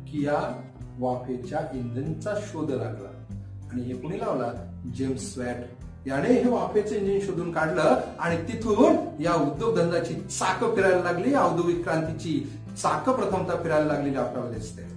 की 0.08 0.26
या 0.26 0.62
वाफेच्या 1.00 1.60
इंजिनचा 1.74 2.34
शोध 2.42 2.72
लागला. 2.72 3.26
आणि 3.72 3.82
हे 3.82 3.94
कुणी 3.94 4.20
लावला? 4.20 4.82
James 4.96 5.34
Watt. 5.34 5.56
याने 6.08 6.34
हे 6.34 6.50
वाफेचं 6.50 6.96
इंजिन 6.96 7.20
शोधून 7.22 7.52
काढलं 7.52 8.02
आणि 8.20 8.38
तिथून 8.38 9.22
या 9.22 9.34
उद्योगधंद्याची 9.34 10.14
चाक 10.16 10.76
फिरायला 10.76 11.04
लागली. 11.04 11.36
औद्योगिक 11.36 11.84
क्रांतीची 11.84 12.52
चाक 12.78 13.10
प्रथमता 13.10 13.64
फिरायला 13.64 13.86
लागलेली 13.86 14.16
आपल्याला 14.16 14.52
दिसते. 14.52 14.95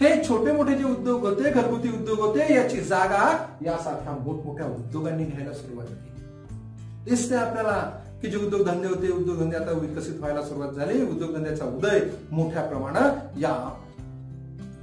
हे 0.00 0.24
छोटे 0.28 0.52
मोठे 0.52 0.74
जे 0.74 0.84
उद्योग 0.84 1.26
होते 1.26 1.50
घरगुती 1.50 1.88
उद्योग 1.88 2.18
होते 2.18 2.54
याची 2.54 2.80
जागा 2.80 3.24
यासारख्या 3.62 4.12
मोठमोठ्या 4.12 4.66
उद्योगांनी 4.66 5.24
घ्यायला 5.24 5.52
सुरुवात 5.52 5.86
केली. 5.86 7.10
दिसते 7.10 7.34
आपल्याला 7.34 7.78
की 8.22 8.30
जे 8.30 8.36
उद्योगधंदे 8.36 8.88
होते 8.88 9.08
उद्योगधंदे 9.08 9.56
आता 9.56 9.72
विकसित 9.72 10.14
व्हायला 10.18 10.42
सुरुवात 10.42 10.72
झाली. 10.72 11.02
उद्योगधंद्याचा 11.02 11.64
उदय 11.64 12.00
मोठ्या 12.32 12.62
प्रमाणात 12.62 13.38
या 13.38 13.76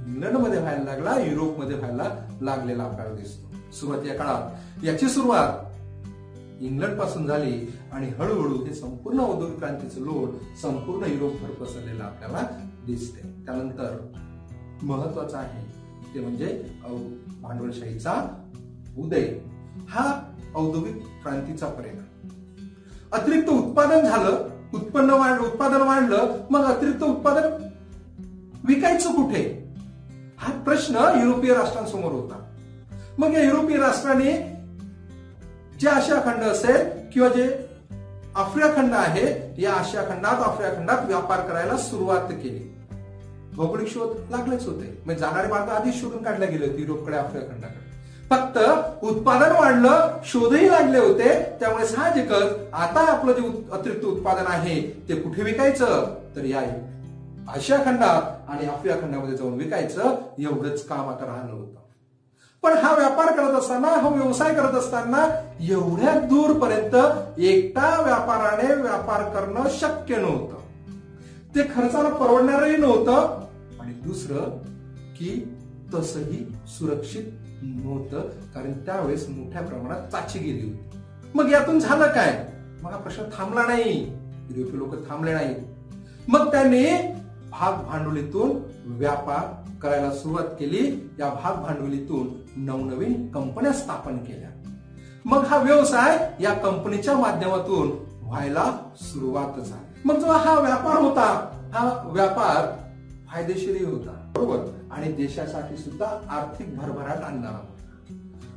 इंग्लंडमध्ये 0.06 0.58
व्हायला 0.58 0.84
लागला 0.84 1.18
युरोपमध्ये 1.20 1.76
व्हायला 1.76 2.10
लागलेला 2.42 2.82
आपल्याला 2.82 3.14
दिसतो. 3.14 3.72
सुरुवातीच्या 3.72 4.16
काळात 4.16 4.84
याची 4.84 5.08
सुरुवात 5.08 6.62
इंग्लंडपासून 6.62 7.26
झाली 7.26 7.74
आणि 7.92 8.08
हळूहळू 8.08 8.64
हे 8.64 8.74
संपूर्ण 8.74 9.20
औद्योगिक 9.20 9.58
क्रांतीचं 9.58 10.00
लोड 10.00 10.56
संपूर्ण 10.62 11.10
युरोपभर 11.12 11.64
पसरलेलं 11.64 12.04
आपल्याला 12.04 12.46
दिसते 12.86 13.20
त्यानंतर 13.46 13.96
महत्त्वाचा 14.82 15.38
आहे. 15.38 15.64
ते 16.14 16.20
म्हणजे 16.20 16.64
भांडवलशाहीचा 17.42 18.42
उदय. 18.98 19.38
हा 19.88 20.32
औद्योगिक 20.54 20.96
क्रांतीचा 21.22 21.66
परिणाम. 21.66 22.28
अतिरिक्त 23.12 23.48
उत्पादन 23.48 24.00
झालं 24.00 24.48
उत्पन्न 24.74 25.10
वाढलं 25.10 25.42
उत्पादन 25.42 25.80
वाढलं 25.80 26.40
मग 26.50 26.64
अतिरिक्त 26.64 27.02
उत्पादन 27.02 27.66
विकायचं 28.64 29.12
कुठे? 29.12 29.74
हा 30.38 30.52
प्रश्न 30.52 30.96
युरोपीय 30.96 31.54
राष्ट्रांसमोर 31.54 32.12
होता. 32.12 32.42
मग 33.18 33.34
या 33.34 33.42
युरोपीय 33.42 33.76
राष्ट्रांनी 33.76 34.32
जे 35.80 35.88
आशिया 35.88 36.20
खंड 36.20 36.42
असेल 36.42 37.10
किंवा 37.12 37.28
जे 37.28 37.68
आफ्रिका 38.36 38.76
खंड 38.76 38.92
आहे 38.92 39.62
या 39.62 39.72
आशिया 39.72 40.02
खंडात 40.02 40.42
आफ्रिका 40.42 40.74
खंडात 40.74 41.06
व्यापार 41.06 41.40
करायला 41.40 41.76
सुरुवात 41.76 42.20
केली. 42.20 42.75
भौगोलिक 43.56 43.88
शोध 43.88 44.16
लागलेच 44.30 44.66
होते. 44.66 45.02
म्हणजे 45.04 45.20
जाणारे 45.20 45.48
मार्ग 45.48 45.68
आधीच 45.70 46.00
शोधून 46.00 46.22
काढले 46.22 46.46
गेले 46.46 46.66
होते 46.66 46.82
युरोपकडे 46.82 47.16
आफ्रिका 47.16 47.46
खंडाकडे 47.46 47.84
फक्त 48.30 48.58
उत्पादन 49.04 49.52
वाढलं 49.52 50.08
शोधही 50.24 50.70
लागले 50.70 50.98
होते. 50.98 51.28
त्यामुळे 51.60 51.86
साहजिकच 51.86 52.72
आता 52.72 53.00
आपलं 53.00 53.32
जे 53.32 53.68
अतिरिक्त 53.72 54.04
उत्पादन 54.04 54.46
आहे 54.46 54.80
ते 55.08 55.16
कुठे 55.16 55.42
विकायचं? 55.42 56.14
तर 56.36 56.44
या 56.44 56.60
आशिया 57.48 57.78
खंडात 57.78 58.50
आणि 58.50 58.66
आफ्रिका 58.68 58.96
खंडामध्ये 58.96 59.36
जाऊन 59.36 59.52
विकायचं 59.52 60.14
एवढंच 60.38 60.86
काम 60.86 61.08
आता 61.08 61.26
राहिलं 61.26 61.52
होतं. 61.52 61.80
पण 62.62 62.72
हा 62.72 62.94
व्यापार 62.94 63.32
करत 63.36 63.58
असताना 63.58 63.88
हा 63.88 64.08
व्यवसाय 64.08 64.54
करत 64.54 64.74
असताना 64.74 65.26
एवढ्या 65.60 66.18
दूरपर्यंत 66.20 66.94
एकटा 67.38 68.02
व्यापाराने 68.02 68.74
व्यापार 68.74 69.22
करणं 69.22 69.68
शक्य 69.70 70.16
नव्हतं. 70.16 70.54
ते 71.54 71.62
खर्चाला 71.76 72.08
परवडणारही 72.08 72.76
नव्हतं 72.76 73.45
दुसरं 74.06 74.58
की 75.16 75.54
तसही 75.94 76.54
सुरक्षित 76.78 77.24
नव्हतं 77.62 78.20
कारण 78.54 78.72
त्यावेळेस 78.72 79.28
मोठ्या 79.28 79.62
प्रमाणात 79.62 80.08
चाची 80.12 80.38
गेली 80.38 80.66
होती. 80.66 80.98
मग 81.34 81.50
यातून 81.50 81.78
झालं 81.78 82.06
काय? 82.06 82.48
मग 82.82 82.90
हा 82.90 82.96
प्रश्न 82.96 83.22
थांबला 83.38 83.66
नाही. 83.66 84.04
युरोपीय 84.50 84.78
लोक 84.78 85.08
थांबले 85.08 85.32
नाही 85.32 85.54
मग 86.28 86.50
त्यांनी 86.50 86.84
भाग 87.50 87.72
भांडवलीतून 87.84 88.50
व्यापार 88.84 89.70
करायला 89.82 90.10
सुरुवात 90.10 90.44
केली. 90.44 91.10
या 91.18 91.28
भाग 91.28 91.62
भांडवलीतून 91.62 92.28
नवनवीन 92.56 93.30
कंपन्या 93.30 93.72
स्थापन 93.72 94.16
केल्या. 94.16 94.48
मग 95.24 95.44
हा 95.44 95.56
व्यवसाय 95.56 96.30
या 96.40 96.52
कंपनीच्या 96.54 97.18
माध्यमातून 97.18 97.90
व्हायला 98.22 98.72
सुरुवात 98.96 99.60
झाली. 99.60 100.00
मग 100.04 100.18
जो 100.18 100.26
हा 100.26 100.60
व्यापार 100.60 100.96
होता 100.96 101.58
हा 101.74 102.02
व्यापार 102.06 102.85
फायदेशीरही 103.32 103.84
होता. 103.84 104.32
बरोबर? 104.36 104.58
आणि 104.90 105.12
देशासाठी 105.12 105.76
सुद्धा 105.76 106.06
आर्थिक 106.30 106.76
भरभराट 106.76 107.22
आणणारा 107.22 107.64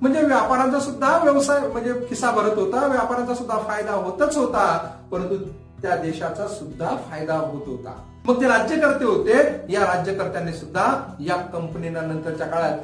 म्हणजे 0.02 0.22
व्यापाराचा 0.22 0.80
सुद्धा 0.80 1.18
व्यवसाय 1.24 1.68
म्हणजे 1.68 1.94
किस्सा 1.94 2.32
भरत 2.32 2.58
होता 2.58 2.86
व्यापाराचा 2.88 3.34
सुद्धा 3.34 3.58
फायदा 3.58 3.94
होतच 3.94 4.38
होता 4.38 4.68
परंतु 5.12 5.36
त्या 5.82 5.96
देशाचा 5.96 6.48
सुद्धा 6.48 6.96
फायदा 7.10 7.36
होत 7.36 7.68
होता. 7.68 7.96
मग 8.26 8.42
ते 8.42 8.48
राज्यकर्ते 8.48 9.06
होते 9.06 9.34
या 9.74 9.82
राज्यकर्त्यांनी 9.82 10.54
सुद्धा 10.54 11.16
या 11.20 11.36
कंपनीना 11.36 12.02
नंतरच्या 12.02 12.48
काळात 12.48 12.78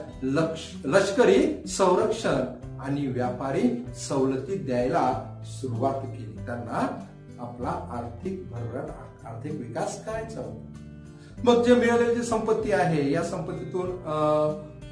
लष्करी 0.86 1.63
संरक्षण 1.68 2.44
आणि 2.80 3.08
व्यापारी 3.08 3.86
सवलती 4.10 4.56
द्यायला 4.58 5.12
सुरुवात 5.46 5.94
केली. 5.94 6.46
त्यांना 6.46 6.88
आपला 7.39 7.70
आर्थिक 7.70 8.51
भरभराट 8.51 9.27
आर्थिक 9.27 9.51
विकास 9.51 10.06
करायचा 10.06 10.39
होता. 10.39 10.80
मग 11.44 11.63
जे 11.63 11.75
मिळालेली 11.75 12.15
जी 12.15 12.24
संपत्ती 12.24 12.72
आहे 12.72 13.12
या 13.12 13.24
संपत्तीतून 13.24 13.89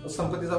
संपत्तीचा 0.09 0.55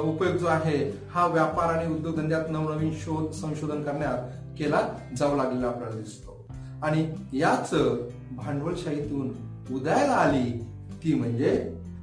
उपयोग 0.00 0.36
जो 0.36 0.46
आहे 0.46 0.76
हा 1.10 1.26
व्यापार 1.26 1.74
आणि 1.74 1.94
उद्योगधंद्यात 1.94 2.50
नवनवीन 2.50 2.92
शोध 2.94 3.30
संशोधन 3.34 3.82
करण्यात 3.82 4.28
केला 4.58 4.80
जाऊ 5.18 5.36
लागलेला 5.36 5.66
आपल्याला 5.66 5.96
दिसतो. 5.96 6.36
आणि 6.82 7.06
याच 7.32 7.70
भांडवलशाहीतून 8.36 9.30
उदयाला 9.74 10.14
आली 10.14 10.50
ती 11.02 11.14
म्हणजे 11.14 11.52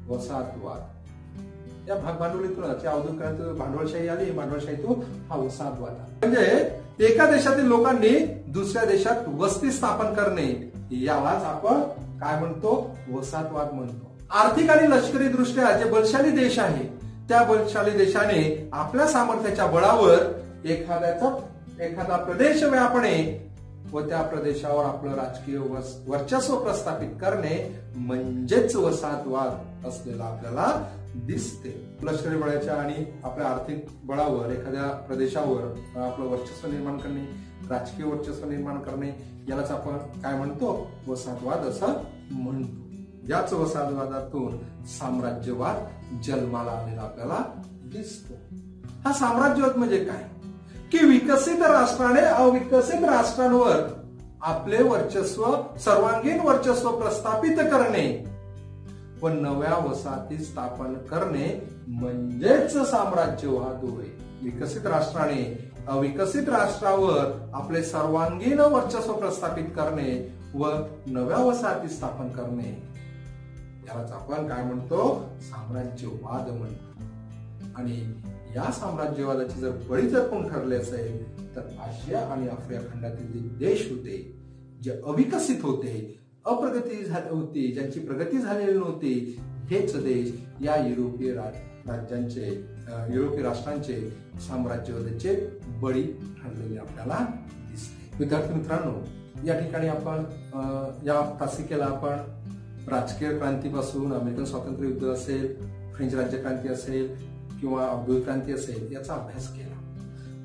वसाहतवाद. 0.08 0.82
या 1.89 1.96
भाग 1.96 2.18
भांडवलीतून 2.20 2.63
औद्योगिक 2.63 3.58
भांडवलशाही 3.58 4.08
आली 4.08 4.32
भांडवलशाहीतून 4.32 5.01
हा 5.30 5.38
वसाहतवाद 5.38 5.92
म्हणजे 6.22 7.06
एका 7.06 7.30
देशातील 7.32 7.65
लोकांनी 7.65 8.18
दुसऱ्या 8.53 8.86
देशात 8.86 9.27
वस्ती 9.39 9.72
स्थापन 9.72 10.13
करणे 10.13 10.48
यालाच 11.01 11.44
आपण 11.44 11.82
काय 12.24 12.39
म्हणतो? 12.39 12.98
वसाहतवाद 13.12 13.72
म्हणतो. 13.74 14.12
आर्थिक 14.32 14.70
आणि 14.70 14.89
लष्करी 14.89 15.27
दृष्ट्या 15.27 15.72
जे 15.77 15.89
बलशाली 15.89 16.30
देश 16.32 16.60
आहे 16.60 16.88
त्या 17.30 17.44
बलशाली 17.44 17.92
देशाने 17.98 18.70
आपल्या 18.74 19.08
सामर्थ्याच्या 19.08 19.65
बळावर 19.65 20.20
एखाद्याचा 20.65 21.84
एखादा 21.84 22.18
प्रदेश 22.18 22.63
व्यापणे 22.63 23.15
व 23.92 24.01
त्या 24.01 24.22
प्रदेशावर 24.22 24.86
आपलं 24.86 25.15
राजकीय 25.15 25.58
वर्चस्व 26.08 26.56
प्रस्थापित 26.58 27.10
करणे 27.22 27.56
म्हणजेच 27.96 28.75
वसाहतवाद 28.75 29.88
असलेला 29.88 30.24
आपल्याला 30.24 30.68
दिसते. 31.15 31.98
लष्करी 32.03 32.36
बळाच्या 32.36 32.74
आणि 32.74 33.06
आपल्या 33.24 33.48
आर्थिक 33.48 33.86
बळावर 34.03 34.51
एखाद्या 34.51 34.89
प्रदेशावर 35.08 36.00
आपलं 36.00 36.25
वर्चस्व 36.25 36.72
निर्माण 36.72 36.98
करणे 36.98 37.25
राजकीय 37.70 38.05
वर्चस्व 38.05 38.50
निर्माण 38.50 38.79
करणे 38.79 39.10
यालाच 39.50 39.72
आपण 39.72 39.98
काय 39.98 40.38
म्हणतो? 40.38 40.91
वसाहतवाद 41.08 41.58
असं 41.58 41.88
म्हणतो. 42.32 42.84
याच 43.29 43.53
वसाहतवादातून 43.53 44.58
साम्राज्यवाद 44.86 45.75
जन्माला 46.24 46.72
आलेला 46.72 47.01
आपल्याला 47.01 47.39
दिसतो. 47.70 48.34
हा 49.05 49.13
साम्राज्यवाद 49.13 49.77
म्हणजे 49.77 50.03
काय? 50.03 50.24
की 50.91 51.05
विकसित 51.05 51.62
राष्ट्राने 51.62 52.22
अविकसित 52.22 53.03
राष्ट्रांवर 53.03 54.03
आपले 54.41 54.84
वर्चस्व 54.84 55.55
सर्वांगीण 55.79 56.39
वर्चस्व 56.39 56.91
प्रस्थापित 56.91 57.58
करणे 57.58 58.25
व 59.22 59.27
नव्या 59.27 59.86
वसाहती 59.86 60.38
स्थापन 60.38 60.93
करणे 60.93 61.70
म्हणजेच 61.88 62.77
साम्राज्यवाद 62.77 63.89
होय. 63.89 64.05
विकसित 64.41 64.86
राष्ट्राने 64.86 65.62
अविकसित 65.88 66.50
राष्ट्रावर 66.50 67.50
आपले 67.54 67.84
सर्वांगीण 67.84 68.60
वर्चस्व 68.60 69.13
प्रस्थापित 69.13 69.63
करणे 69.63 70.36
व 70.56 70.72
नव्या 71.08 71.38
वसाहती 71.38 71.88
स्थापन 71.88 72.30
करणे. 72.30 72.84
यालाच 73.88 74.12
आपण 74.12 74.48
काय 74.48 74.63
म्हणतो? 74.63 75.30
साम्राज्यवाद 75.42 76.50
म्हणतो. 76.50 76.94
आणि 77.75 78.13
या 78.56 78.72
साम्राज्यवादाची 78.72 79.60
जर 79.60 79.72
बळी 79.90 80.10
जर 80.10 80.28
कोण 80.28 80.48
ठरले 80.48 80.75
असेल 80.75 81.40
तर 81.56 81.62
आशिया 81.62 82.20
आणि 82.20 82.48
आफ्रिका 82.48 82.82
खंडातील 82.82 83.32
जे 83.32 83.40
देश 83.40 83.92
होते 83.92 84.18
जे 84.84 84.92
अविकसित 85.06 85.56
होते 85.62 86.20
अप्रगती 86.46 87.04
झाली 87.04 87.30
होती 87.30 87.72
ज्यांची 87.72 88.00
प्रगती 88.00 88.38
झालेली 88.38 88.78
नव्हती 88.78 89.40
हेच 89.70 90.04
देश 90.04 90.32
या 90.62 90.75
युरोपीय 90.75 91.34
राज्यांचे 91.34 92.73
युरोपीय 92.90 93.44
राष्ट्रांचे 93.44 94.10
साम्राज्यवादाचे 94.48 95.60
बळी 95.82 96.04
ठरलेले 96.04 96.80
आपल्याला 96.80 97.25
दिसते. 97.72 98.18
विद्यार्थी 98.20 98.54
मित्रांनो 98.54 98.94
या 99.46 99.60
ठिकाणी 99.60 99.88
आपण 99.88 100.24
या 101.06 101.38
तासिकेला 101.40 101.86
आपण 101.86 102.10
राजकीय 102.90 103.38
क्रांतीपासून 103.38 104.13
अमेरिकन 104.13 104.46
स्वातंत्र्य 104.46 104.90
युद्ध 104.90 105.08
असेल 105.08 105.56
फ्रेंच 105.94 106.13
राज्यक्रांती 106.13 106.68
असेल 106.68 107.16
किंवा 107.62 107.88
औद्योगिक 107.88 108.24
क्रांती 108.24 108.54
असेल 108.54 108.92
याचा 108.92 109.13
अभ्यास 109.13 109.54
केला. 109.54 109.80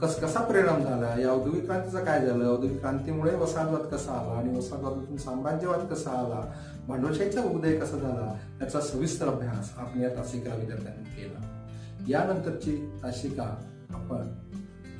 कस 0.02 0.21
कसा 0.21 0.40
परिणाम 0.40 0.83
झाला? 0.83 1.21
या 1.21 1.30
औद्योगिक 1.33 1.64
क्रांतीचा 1.64 2.00
काय 2.00 2.26
झालं? 2.26 2.45
औद्योगिक 2.45 2.80
क्रांतीमुळे 2.80 3.35
वसाहतवाद 3.35 3.80
कसा 3.80 4.12
आला 4.12 4.38
आणि 4.38 4.59
वसाहतवादातून 4.59 5.16
साम्राज्यवाद 5.16 5.80
कसा 5.80 6.11
आला? 6.11 6.52
भांडवलशाहीचा 6.88 7.42
उदय 7.42 7.76
कसा 7.76 7.97
झाला? 7.97 8.38
याचा 8.61 8.80
सविस्तर 8.80 9.28
अभ्यास 9.28 9.73
आपण 9.76 10.00
या 10.00 10.09
तासिकेला 10.09 10.54
विद्यार्थ्यांनी 10.54 11.04
केला. 11.04 11.57
यानंतरची 12.07 12.76
तासिका 13.02 13.45
आपण 13.90 14.28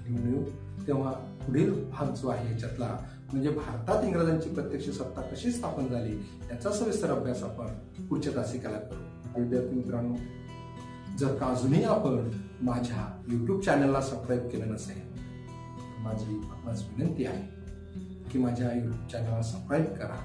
घेऊन 0.07 0.28
येऊ. 0.28 0.43
तेव्हा 0.87 1.11
पुढील 1.47 1.73
भाग 1.90 2.14
जो 2.14 2.28
आहे 2.28 2.52
याच्यातला 2.52 2.97
म्हणजे 3.33 3.50
भारतात 3.50 4.05
इंग्रजांची 4.05 4.50
प्रत्यक्ष 4.50 4.88
सत्ता 4.90 5.21
कशी 5.21 5.50
स्थापन 5.52 5.88
झाली 5.88 6.17
याचा 6.50 6.71
सविस्तर 6.71 7.11
अभ्यास 7.11 7.43
आपण 7.43 7.67
पुढच्या 8.07 8.35
तासिकाला 8.37 8.78
करू. 8.78 9.43
विद्यार्थी 9.43 9.75
मित्रांनो 9.75 10.14
जर 11.19 11.35
का 11.35 11.47
अजूनही 11.47 11.85
आपण 11.85 12.31
माझ्या 12.62 13.07
युट्यूब 13.28 13.61
चॅनलला 13.61 14.00
सबस्क्राईब 14.00 14.49
केलं 14.49 14.73
नसेल 14.73 15.00
माझी 15.99 16.40
आपणास 16.50 16.83
विनंती 16.83 17.26
आहे 17.26 18.31
की 18.31 18.38
माझ्या 18.38 18.73
युट्यूब 18.73 19.07
चॅनलला 19.12 19.43
सबस्क्राईब 19.43 19.85
करा 19.85 20.19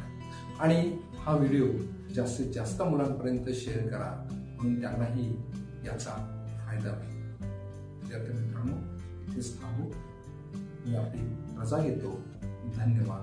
आणि 0.60 1.00
हा 1.20 1.36
व्हिडिओ 1.36 1.68
जास्तीत 2.16 2.54
जास्त 2.54 2.82
मुलांपर्यंत 2.82 3.50
शेअर 3.54 3.88
करा. 3.88 4.28
म्हणून 4.32 4.82
त्यांनाही 4.82 5.30
याचा 5.86 6.33
फायदा 6.74 6.90
होईल 6.90 7.10
विद्यार्थी 8.02 8.32
मित्रांनो 8.34 8.78
इथेच 9.32 9.62
थांबू. 9.62 9.84
मी 10.86 10.96
आपली 10.96 11.22
रजा 11.60 11.82
घेतो. 11.84 12.22
धन्यवाद. 12.78 13.22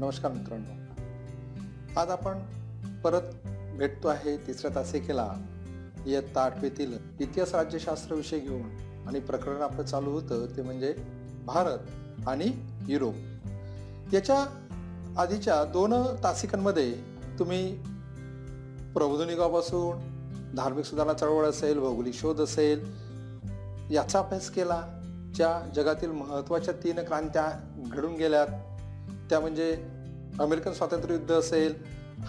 नमस्कार 0.00 0.32
मित्रांनो. 0.32 2.00
आज 2.00 2.08
आपण 2.10 2.38
परत 3.04 3.55
भेटतो 3.76 4.08
आहे 4.08 4.36
तिसऱ्या 4.36 4.74
तासिकेला. 4.74 5.28
इयत्ता 6.06 6.40
आठवीतील 6.40 6.96
इतिहास 7.20 7.54
राज्यशास्त्र 7.54 8.14
विषय 8.14 8.38
घेऊन 8.38 9.06
आणि 9.08 9.20
प्रकरण 9.20 9.62
आपलं 9.62 9.84
चालू 9.84 10.10
होतं 10.10 10.46
ते 10.56 10.62
म्हणजे 10.62 10.94
भारत 11.44 11.78
आणि 12.26 12.52
युरोप. 12.88 13.14
याच्या 14.12 14.44
आधीच्या 15.18 15.64
दोन 15.64 15.94
तासिकांमध्ये 16.24 16.92
तुम्ही 17.38 17.82
प्रबोधनिकापासून 18.92 19.98
धार्मिक 20.56 20.84
सुधारणा 20.84 21.12
चळवळ 21.12 21.46
असेल 21.46 21.78
भौगोलिक 21.78 22.14
शोध 22.14 22.40
असेल 22.40 22.84
याचा 23.90 24.18
अभ्यास 24.18 24.50
केला 24.50 24.82
ज्या 25.34 25.68
जगातील 25.74 26.10
महत्त्वाच्या 26.10 26.74
तीन 26.74 27.00
क्रांत्या 27.00 27.50
घडून 27.92 28.14
गेल्यात. 28.14 28.46
त्या 29.30 29.40
म्हणजे 29.40 29.72
अमेरिकन 30.40 30.72
स्वातंत्र्य 30.72 31.14
युद्ध 31.14 31.32
असेल 31.32 31.74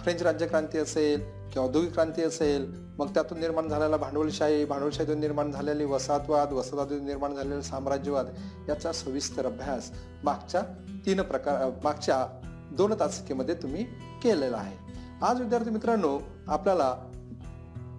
फ्रेंच 0.02 0.22
राज्यक्रांती 0.22 0.78
असेल 0.78 1.37
किंवा 1.52 1.68
औद्योगिक 1.68 1.92
क्रांती 1.92 2.22
असेल 2.22 2.88
मग 2.98 3.06
त्यातून 3.06 3.40
निर्माण 3.40 3.68
झालेला 3.68 3.96
भांडवलशाही 3.96 4.64
भांडवलशाहीतून 4.64 5.20
निर्माण 5.20 5.50
झालेली 5.52 5.84
वसाहतवाद 5.84 6.52
वसाहतवादून 6.52 7.04
निर्माण 7.04 7.34
झालेला 7.34 7.62
साम्राज्यवाद 7.62 8.26
याचा 8.68 8.92
सविस्तर 8.92 9.46
अभ्यास 9.46 9.90
मागच्या 10.24 10.62
तीन 11.06 11.22
प्रकार 11.22 11.70
मागच्या 11.84 12.26
दोन 12.72 12.92
तासिकेमध्ये 13.00 13.54
तुम्ही 13.54 13.84
केलेला 14.22 14.56
आहे. 14.56 14.76
आज 15.22 15.40
विद्यार्थी 15.40 15.70
मित्रांनो 15.70 16.18
आपल्याला 16.48 16.94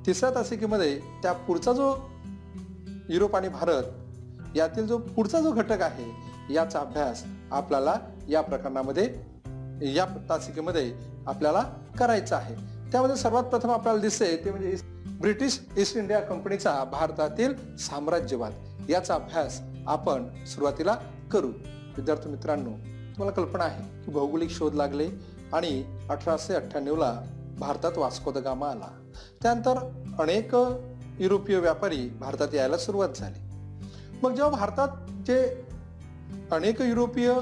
तिसऱ्या 0.06 0.36
तासिकेमध्ये 0.36 1.00
त्या 1.00 1.34
पुढचा 1.34 1.74
जो 1.74 1.96
युरोप 3.10 3.36
आणि 3.36 3.48
भारत 3.48 3.84
यातील 4.56 4.88
जो 4.88 4.98
पुढचा 4.98 5.42
जो 5.42 5.52
घटक 5.52 5.82
आहे 5.82 6.12
याचा 6.54 6.80
अभ्यास 6.80 7.24
आपल्याला 7.52 7.96
या 8.30 8.42
प्रकरणामध्ये 8.42 9.06
या 9.94 10.06
तासिकेमध्ये 10.30 10.94
आपल्याला 11.28 11.64
करायचा 12.00 12.36
आहे. 12.38 12.79
त्यामध्ये 12.92 13.16
सर्वात 13.16 13.44
प्रथम 13.44 13.72
आपल्याला 13.72 14.00
दिसते 14.00 14.36
ते 14.46 14.52
म्हणजे 14.52 14.76
ब्रिटिश 15.22 15.60
ईस्ट 15.78 15.98
इंडिया 15.98 16.20
कंपनीचा 16.20 16.84
भारतातील 16.84 17.78
साम्राज्यवाद. 17.78 18.54
याचा 18.90 19.16
अभ्यास 19.16 19.62
आपण 19.88 20.28
सुरुवातीला 20.46 20.96
करू. 21.32 21.48
विद्यार्थी 21.98 22.30
मित्रांनो 22.30 22.70
तुम्हाला 22.70 23.32
कल्पना 23.32 23.64
आहे 23.64 24.06
की 24.06 24.12
भौगोलिक 24.12 24.50
शोध 24.50 24.74
लागले 24.74 25.10
आणि 25.54 25.84
अठराशे 26.10 26.54
अठ्ठ्याण्णवला 26.54 27.22
भारतात 27.60 27.98
वास्को 27.98 28.32
द 28.32 28.38
गामा 28.38 28.70
आला. 28.70 29.12
त्यानंतर 29.44 29.78
अनेक 30.20 30.56
युरोपीय 31.20 31.58
व्यापारी 31.58 32.10
भारतात 32.10 32.54
यायला 32.54 32.78
सुरुवात 32.78 33.10
झाली. 33.16 33.40
मग 34.24 34.36
जेव्हा 34.36 34.52
भारतात 34.52 34.88
जे 35.26 35.66
अनेक 36.52 36.82
युरोपीय 36.82 37.34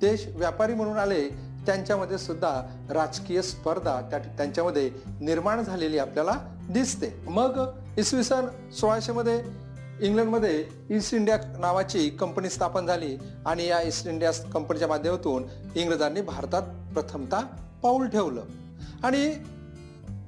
देश 0.00 0.26
व्यापारी 0.34 0.74
म्हणून 0.74 0.96
आले 0.96 1.45
त्यांच्यामध्ये 1.66 2.18
सुद्धा 2.18 2.62
राजकीय 2.90 3.42
स्पर्धा 3.42 4.00
त्या 4.00 4.18
त्यांच्यामध्ये 4.18 4.90
निर्माण 5.20 5.62
झालेली 5.62 5.98
आपल्याला 5.98 6.32
दिसते. 6.70 7.22
मग 7.28 7.60
इसवी 7.98 8.24
सन 8.24 8.70
सोळाशे 8.80 9.12
मध्ये 9.12 9.66
इंग्लंडमध्ये 10.00 10.66
ईस्ट 10.90 11.14
इंडिया 11.14 11.38
नावाची 11.58 12.10
कंपनी 12.10 12.50
स्थापन 12.50 12.86
झाली 12.86 13.16
आणि 13.46 13.66
या 13.66 13.80
ईस्ट 13.80 14.06
इंडिया 14.06 14.32
कंपनीच्या 14.32 14.88
माध्यमातून 14.88 15.44
इंग्रजांनी 15.74 16.20
भारतात 16.20 16.62
प्रथमता 16.94 17.40
पाऊल 17.82 18.08
ठेवलं. 18.08 18.42
आणि 19.04 19.34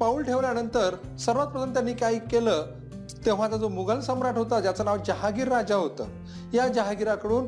पाऊल 0.01 0.23
ठेवल्यानंतर 0.23 1.17
सर्वात 1.17 1.47
प्रथम 1.47 1.73
त्यांनी 1.73 1.93
काय 1.93 2.19
केलं? 2.19 2.67
तेव्हाचा 3.27 3.57
जो 3.57 3.69
मुघल 3.69 4.01
सम्राट 4.01 4.37
होता 4.37 4.61
ज्याचं 4.61 4.85
नाव 4.85 4.97
जहागीर 5.07 5.49
राजा 5.49 5.75
होतं. 5.75 6.05
या 6.55 6.69
जहागीराकडून 6.69 7.47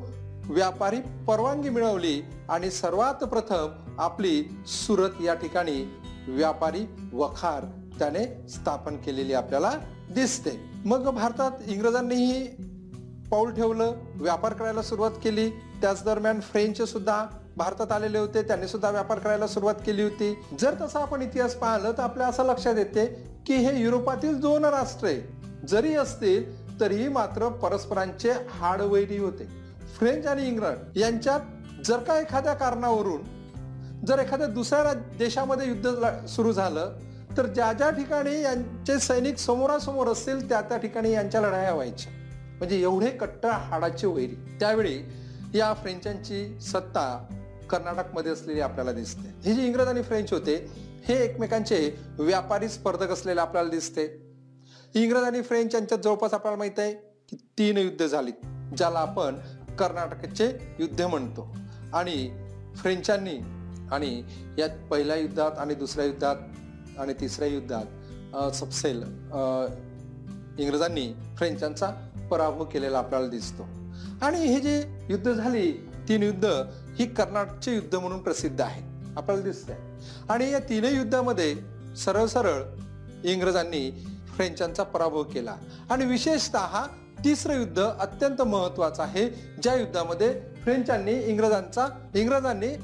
व्यापारी 0.50 0.96
परवानगी 1.26 1.68
मिळवली 1.68 2.22
आणि 2.48 2.70
सर्वात 2.70 3.14
प्रथम 3.14 3.68
आपली 3.98 4.62
सुरत 4.66 5.10
या 5.24 5.34
ठिकाणी 5.34 5.94
व्यापारी 6.28 6.84
वखार 7.12 7.64
त्याने 7.98 8.48
स्थापन 8.48 8.96
केलेली 8.96 9.32
आपल्याला 9.32 9.72
दिसते. 10.14 10.50
मग 10.84 11.10
भारतात 11.10 11.50
इंग्रजांनीही 11.66 12.46
पाऊल 13.30 13.54
ठेवलं 13.54 13.92
व्यापार 14.14 14.52
करायला 14.52 14.82
सुरुवात 14.82 15.10
केली. 15.24 15.50
त्याच 15.50 16.04
दरम्यान 16.04 16.40
फ्रेंच 16.40 16.82
सुद्धा 16.82 17.26
भारतात 17.56 17.92
आलेले 17.92 18.18
होते 18.18 18.42
त्यांनी 18.42 18.68
सुद्धा 18.68 18.90
व्यापार 18.90 19.18
करायला 19.18 19.46
सुरुवात 19.46 19.74
केली 19.86 20.02
होती. 20.02 20.34
जर 20.60 20.74
तसा 20.80 21.00
आपण 21.00 21.22
इतिहास 21.22 21.54
पाहिलं 21.54 21.92
तर 21.92 22.02
आपल्या 22.02 22.26
असं 22.26 22.44
लक्षात 22.44 22.74
येते 22.78 23.06
की 23.46 23.54
हे 23.54 23.80
युरोपातील 23.82 24.40
दोन 24.40 24.64
राष्ट्रे 24.64 25.20
जरी 25.68 25.94
असतील 25.94 26.80
तरीही 26.80 27.08
मात्र 27.08 27.48
परस्परांचे 27.48 28.32
हाडवैरी 28.50 29.18
होते. 29.18 29.59
फ्रेंच 29.98 30.26
आणि 30.26 30.46
इंग्लंड 30.48 30.98
यांच्यात 30.98 31.40
जर 31.84 31.98
का 31.98 32.20
एखाद्या 32.20 32.54
कारणावरून 32.54 34.06
जर 34.06 34.18
एखाद्या 34.18 34.46
दुसऱ्या 34.46 34.92
देशामध्ये 35.18 35.68
युद्ध 35.68 36.26
सुरू 36.28 36.52
झालं 36.52 36.92
तर 37.36 37.46
ज्या 37.46 37.72
ज्या 37.72 37.90
ठिकाणी 37.90 38.40
यांचे 38.42 38.98
सैनिक 38.98 39.38
समोरासमोर 39.38 40.06
असतील 40.06 40.48
त्या 40.48 40.60
त्या 40.60 40.76
ठिकाणी 40.76 41.12
यांच्या 41.12 41.40
लढाया 41.40 41.74
व्हायच्या. 41.74 42.12
म्हणजे 42.58 42.80
एवढे 42.80 43.10
कट्टर 43.10 43.48
हाडाचे 43.48 44.06
वैरी. 44.06 44.34
त्यावेळी 44.60 44.98
या 45.54 45.72
फ्रेंचांची 45.74 46.60
सत्ता 46.60 47.26
कर्नाटकमध्ये 47.70 48.32
असलेली 48.32 48.60
आपल्याला 48.60 48.92
दिसते. 48.92 49.34
हे 49.44 49.54
जे 49.54 49.66
इंग्रज 49.66 49.88
आणि 49.88 50.02
फ्रेंच 50.02 50.32
होते 50.32 50.56
हे 51.04 51.24
एकमेकांचे 51.24 51.96
व्यापारी 52.18 52.68
स्पर्धक 52.68 53.10
असलेले 53.10 53.40
आपल्याला 53.40 53.70
दिसते. 53.70 54.06
इंग्रज 54.94 55.22
आणि 55.22 55.42
फ्रेंच 55.42 55.74
यांच्यात 55.74 56.00
जवळपास 56.00 56.34
आपल्याला 56.34 56.58
माहीत 56.58 56.78
आहे 56.78 56.92
की 57.28 57.36
तीन 57.58 57.78
युद्ध 57.78 58.06
झाली 58.06 58.32
ज्याला 58.76 58.98
आपण 58.98 59.34
कर्नाटकचे 59.80 60.50
युद्ध 60.78 61.02
म्हणतो. 61.02 61.48
आणि 61.94 62.30
फ्रेंचांनी 62.76 63.38
आणि 63.92 64.22
यात 64.58 64.68
पहिल्या 64.90 65.16
युद्धात 65.16 65.58
आणि 65.58 65.74
दुसऱ्या 65.74 66.04
युद्धात 66.04 66.98
आणि 66.98 67.12
तिसऱ्या 67.20 67.48
युद्धात 67.48 68.54
सपसेल 68.54 69.02
इंग्रजांनी 70.58 71.12
फ्रेंचांचा 71.38 71.90
पराभव 72.30 72.64
केलेला 72.64 72.98
आपल्याला 72.98 73.28
दिसतो. 73.28 73.62
आणि 74.22 74.38
हे 74.46 74.60
जे 74.60 75.06
युद्ध 75.10 75.32
झाली 75.32 75.72
तीन 76.08 76.22
युद्ध 76.22 76.46
ही 76.98 77.06
कर्नाटकचे 77.06 77.74
युद्ध 77.74 77.94
म्हणून 77.94 78.22
प्रसिद्ध 78.22 78.60
आहे 78.60 78.82
आपल्याला 79.16 79.42
दिसतंय. 79.42 79.76
आणि 80.28 80.50
या 80.50 80.58
तीनही 80.58 80.96
युद्धामध्ये 80.96 81.54
सरळ 81.96 82.26
सरळ 82.26 82.62
इंग्रजांनी 83.24 83.90
फ्रेंचांचा 84.36 84.82
पराभव 84.82 85.22
केला. 85.22 85.56
आणि 85.90 86.04
विशेषतः 86.04 86.82
तिसरं 87.24 87.58
युद्ध 87.58 87.82
अत्यंत 88.00 88.42
महत्वाचं 88.42 89.02
आहे. 89.02 89.28
ज्या 89.62 89.74
युद्धामध्ये 89.74 90.40
फ्रेंचांनी 90.62 91.12
इंग्रजांचा 91.12 91.86
इंग्रजांनी 92.14 92.76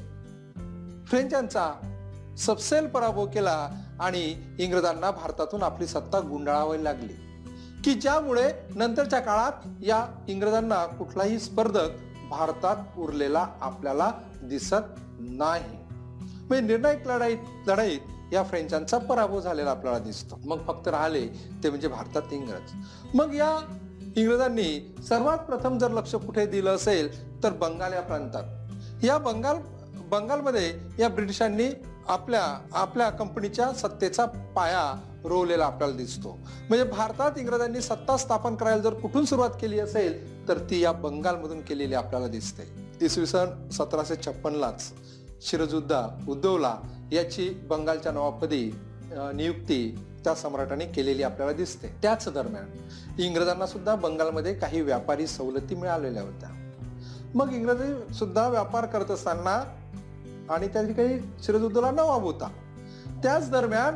फ्रेंचांचा 1.06 1.72
सबसेल 2.38 2.86
पराभव 2.86 3.26
केला 3.26 3.70
आणि 4.00 4.54
इंग्रजांना 4.58 5.10
भारतातून 5.10 5.62
आपली 5.62 5.86
सत्ता 5.86 6.20
गुंडाळावी 6.20 6.84
लागली. 6.84 7.12
की 7.84 7.94
ज्यामुळे 7.94 8.52
नंतरच्या 8.74 9.20
काळात 9.20 9.52
या 9.80 10.06
इंग्रजांना 10.28 10.86
कुठलाही 10.86 11.38
स्पर्धक 11.38 11.88
भारतात 12.30 12.76
उरलेला 12.98 13.46
आपल्याला 13.60 14.12
दिसत 14.42 15.00
नाही. 15.18 15.76
म्हणजे 16.48 16.60
निर्णायक 16.60 17.06
लढाईत 17.06 17.38
लढाईत 17.66 18.00
या 18.32 18.42
फ्रेंचांचा 18.42 18.98
पराभव 18.98 19.40
झालेला 19.40 19.70
आपल्याला 19.70 19.98
दिसतो. 19.98 20.40
मग 20.44 20.66
फक्त 20.66 20.88
राहिले 20.88 21.26
ते 21.64 21.70
म्हणजे 21.70 21.88
भारतात 21.88 22.22
इंग्रज. 22.32 22.72
मग 23.14 23.34
या 23.34 23.78
इंग्रजांनी 24.16 24.94
सर्वात 25.08 25.38
प्रथम 25.38 25.76
जर 25.78 25.90
लक्ष 25.90 26.14
कुठे 26.14 26.44
दिलं 26.46 26.74
असेल 26.74 27.08
तर 27.42 27.52
बंगाल 27.52 27.92
या 27.92 28.00
प्रांतात. 28.00 28.44
या 29.04 29.16
बंगाल 29.18 29.56
बंगालमध्ये 30.10 30.72
या 30.98 31.08
ब्रिटिशांनी 31.08 31.68
आपल्या 32.08 32.42
आपल्या 32.74 33.08
कंपनीच्या 33.10 33.72
सत्तेचा 33.72 34.24
पाया 34.56 34.82
रोवलेला 35.24 35.66
आपल्याला 35.66 35.96
दिसतो. 35.96 36.32
म्हणजे 36.68 36.84
भारतात 36.84 37.38
इंग्रजांनी 37.38 37.80
सत्ता 37.80 38.16
स्थापन 38.16 38.54
करायला 38.54 38.82
जर 38.82 38.94
कुठून 38.94 39.24
सुरुवात 39.24 39.50
केली 39.60 39.80
असेल 39.80 40.48
तर 40.48 40.58
ती 40.70 40.80
या 40.80 40.92
बंगालमधून 40.92 41.60
केलेली 41.60 41.94
आपल्याला 41.94 42.26
दिसते. 42.26 42.68
इसवी 43.04 43.26
सन 43.26 43.68
सतराशे 43.72 44.14
छप्पनलाच 44.26 44.90
शिरजुद्दा 45.42 46.06
उद्धवला 46.28 46.76
याची 47.12 47.48
बंगालच्या 47.70 48.12
नवाबपदी 48.12 48.70
नियुक्ती 49.12 49.96
त्या 50.26 50.34
सम्राटाने 50.34 50.86
केलेली 50.86 51.22
आपल्याला 51.22 51.52
दिसते. 51.52 51.88
त्याच 52.02 52.28
दरम्यान 52.28 52.64
इंग्रजांना 53.18 53.66
सुद्धा 53.66 53.94
बंगालमध्ये 53.94 54.54
काही 54.54 54.80
व्यापारी 54.80 55.26
सवलती 55.26 55.74
मिळालेल्या 55.74 56.22
होत्या. 56.22 56.48
मग 57.34 57.52
इंग्रजी 57.52 58.14
सुद्धा 58.14 58.48
व्यापार 58.48 58.86
करत 58.86 59.10
असताना 59.10 59.64
आणि 60.50 60.68
त्या 60.68 60.82
ठिकाणी 60.82 61.42
सिराजुद्दौला 61.42 61.90
नवाब 61.90 62.22
होता. 62.22 62.48
त्याच 63.22 63.50
दरम्यान 63.50 63.94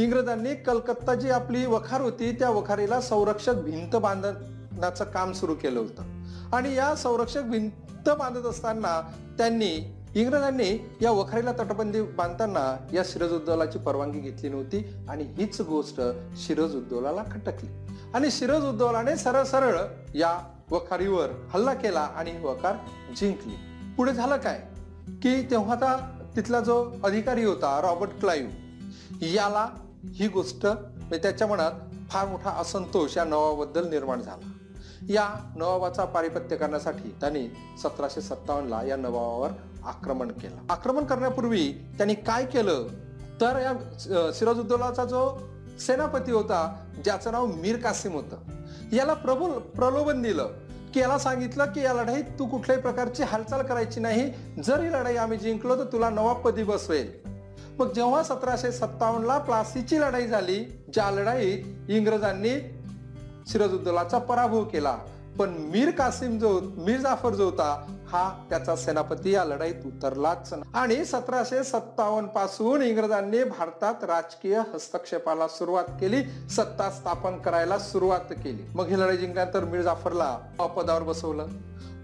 इंग्रजांनी 0.00 0.54
कलकत्ता 0.54 1.14
जी 1.14 1.30
आपली 1.30 1.66
वखार 1.66 2.00
होती 2.00 2.32
त्या 2.32 2.50
वखारीला 2.50 3.00
संरक्षक 3.00 3.54
भिंत 3.54 3.96
बांधण्याचं 3.96 5.04
काम 5.04 5.32
सुरू 5.32 5.54
केलं 5.54 5.80
होतं. 5.80 6.02
आणि 6.52 6.74
या 6.74 6.94
संरक्षक 6.94 7.42
भिंत 7.42 8.08
बांधत 8.08 8.46
असताना 8.46 9.12
त्यांनी 9.38 9.97
इंग्रजांनी 10.18 10.90
या 11.02 11.10
वखारीला 11.10 11.52
तटबंदी 11.52 12.02
बांधताना 12.02 12.86
या 12.92 13.04
सिरज 13.04 13.76
परवानगी 13.76 14.18
घेतली 14.18 14.48
नव्हती 14.48 14.94
आणि 15.08 15.24
हीच 15.24 15.60
गोष्ट 15.60 16.00
शिरज 16.36 16.76
उद्दौलाला 16.76 17.22
खटकली. 17.22 17.70
आणि 18.14 18.30
शिरज 18.30 18.64
उद्दौलाने 18.64 19.16
सरळ 19.16 19.42
सरळ 19.42 19.80
या 20.14 20.54
वखारीवर 20.70 21.28
हल्ला 21.50 21.74
केला 21.74 22.00
आणि 22.00 22.30
ही 22.30 22.44
वखार 22.44 22.76
जिंकली. 23.16 23.54
पुढे 23.96 24.12
झालं 24.12 24.36
काय? 24.36 24.62
की 25.08 25.42
तेव्हा 25.50 25.76
आता 25.76 26.18
तिथला 26.36 26.60
जो 26.60 26.90
अधिकारी 27.04 27.44
होता 27.44 27.80
रॉबर्ट 27.80 28.20
क्लाईव्ह 28.20 28.52
याला 29.22 29.68
ही 30.14 30.28
गोष्ट 30.28 30.66
म्हणजे 30.66 31.18
त्याच्या 31.18 31.46
मनात 31.46 31.72
फार 32.10 32.28
मोठा 32.28 32.50
असंतोष 32.50 33.16
या 33.16 33.24
नवाबद्दल 33.24 33.88
निर्माण 33.88 34.20
झाला. 34.20 34.52
या 35.08 35.52
नवाबाचा 35.56 36.04
पारिपत्य 36.04 36.56
करण्यासाठी 36.56 37.14
त्यांनी 37.20 37.48
सतराशे 37.82 38.20
सत्तावन्नला 38.20 38.82
या 38.82 38.96
नवाबावर 38.96 39.50
आक्रमण 39.88 40.28
केलं. 40.30 40.56
आक्रमण 40.70 41.04
करण्यापूर्वी 41.04 41.72
त्यांनी 41.96 42.14
काय 42.14 42.44
केलं? 42.44 42.86
तर 43.40 43.58
या 43.58 44.32
सिराजुद्दौलाचा 44.32 45.04
जो 45.04 45.38
सेनापती 45.80 46.32
होता 46.32 46.60
ज्याचं 47.04 47.32
नाव 47.32 47.46
मीर 47.46 47.76
कासिम 47.76 48.12
होतं 48.12 48.36
याला 48.92 49.14
प्रबोल 49.14 49.50
प्रलोभन 49.50 50.22
दिलं 50.22 50.50
की 50.94 51.00
याला 51.00 51.18
सांगितलं 51.18 51.64
की 51.64 51.80
या 51.80 51.92
लढाईत 51.92 52.24
तू 52.38 52.46
कुठल्याही 52.46 52.82
प्रकारची 52.82 53.22
हालचाल 53.22 53.62
करायची 53.62 54.00
नाही. 54.00 54.30
जर 54.64 54.80
ही 54.80 54.92
लढाई 54.92 55.16
आम्ही 55.16 55.38
जिंकलो 55.38 55.76
तर 55.76 55.84
तुला 55.84 56.10
नवाबपदी 56.10 56.62
बसवेल. 56.62 57.10
मग 57.78 57.92
जेव्हा 57.92 58.22
सतराशे 58.22 58.72
सत्तावन्नला 58.72 59.38
प्लासीची 59.38 60.00
लढाई 60.00 60.26
झाली 60.26 60.58
ज्या 60.92 61.10
लढाईत 61.10 61.90
इंग्रजांनी 61.90 62.54
सिराजुद्दौलाचा 63.48 64.18
पराभव 64.18 64.64
केला 64.64 64.96
पण 65.38 65.50
मीर 65.72 65.90
कासिम 65.90 66.38
जो 66.38 66.58
मीर 66.76 67.00
जाफर 67.00 67.34
जो 67.34 67.44
होता 67.44 67.70
हा 68.08 68.46
त्याचा 68.50 68.76
सेनापती 68.76 69.30
या 69.30 69.44
लढाईत 69.44 69.86
उतरलाच 69.86 70.54
आणि 70.74 71.04
सतराशे 71.04 71.64
सत्तावन्नपासून 71.64 72.82
इंग्रजांनी 72.82 73.44
भारतात 73.44 74.04
राजकीय 74.04 74.62
हस्तक्षेपाला 74.74 75.48
सुरुवात 75.48 75.84
केली. 76.00 76.48
सत्ता 76.50 76.90
स्थापन 76.90 77.36
करायला 77.36 77.78
सुरुवात 77.78 78.20
केली. 78.30 78.62
मग 78.74 78.86
ही 78.86 79.00
लढाई 79.00 79.16
जिंकल्यानंतर 79.16 79.64
मीर 79.64 79.82
जाफरला 79.82 80.38
अपदावर 80.60 81.02
बसवलं. 81.02 81.46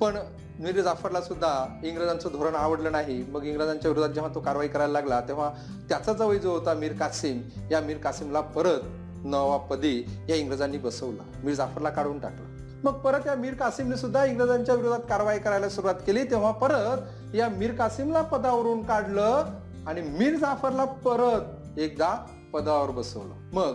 पण 0.00 0.16
मीर 0.58 0.80
जाफरला 0.80 1.20
सुद्धा 1.20 1.80
इंग्रजांचं 1.84 2.28
धोरण 2.32 2.54
आवडलं 2.54 2.92
नाही. 2.92 3.22
मग 3.22 3.44
इंग्रजांच्या 3.44 3.90
विरोधात 3.90 4.10
जेव्हा 4.10 4.34
तो 4.34 4.40
कारवाई 4.40 4.68
करायला 4.68 4.92
लागला 4.92 5.20
तेव्हा 5.20 5.50
त्याचा 5.88 6.12
जवळ 6.12 6.36
जो 6.36 6.50
होता 6.50 6.74
मीर 6.74 6.92
कासिम 6.92 7.42
या 7.70 7.80
मीर 7.80 7.96
कासिमला 7.96 8.40
परत 8.40 8.80
नवाबपदी 9.24 10.04
या 10.28 10.36
इंग्रजांनी 10.36 10.78
बसवला. 10.78 11.22
मीर 11.44 11.54
जाफरला 11.54 11.90
काढून 11.90 12.18
टाकलं. 12.18 12.53
मग 12.84 12.92
परत 12.92 13.26
या 13.26 13.34
मीर 13.34 13.54
कासिमने 13.54 13.96
सुद्धा 13.96 14.24
इंग्रजांच्या 14.24 14.74
विरोधात 14.74 15.06
कारवाई 15.08 15.38
करायला 15.38 15.68
सुरुवात 15.68 15.94
केली. 16.06 16.24
तेव्हा 16.24 16.50
परत 16.52 17.34
या 17.34 17.48
मीर 17.48 17.74
कासिमला 17.74 18.22
पदावरून 18.22 18.82
काढलं 18.82 19.44
आणि 19.86 20.00
मीर 20.00 20.36
जाफरला 20.36 20.84
परत 20.84 21.78
एकदा 21.78 22.14
पदावर 22.52 22.90
बसवलं. 22.90 23.34
मग 23.52 23.74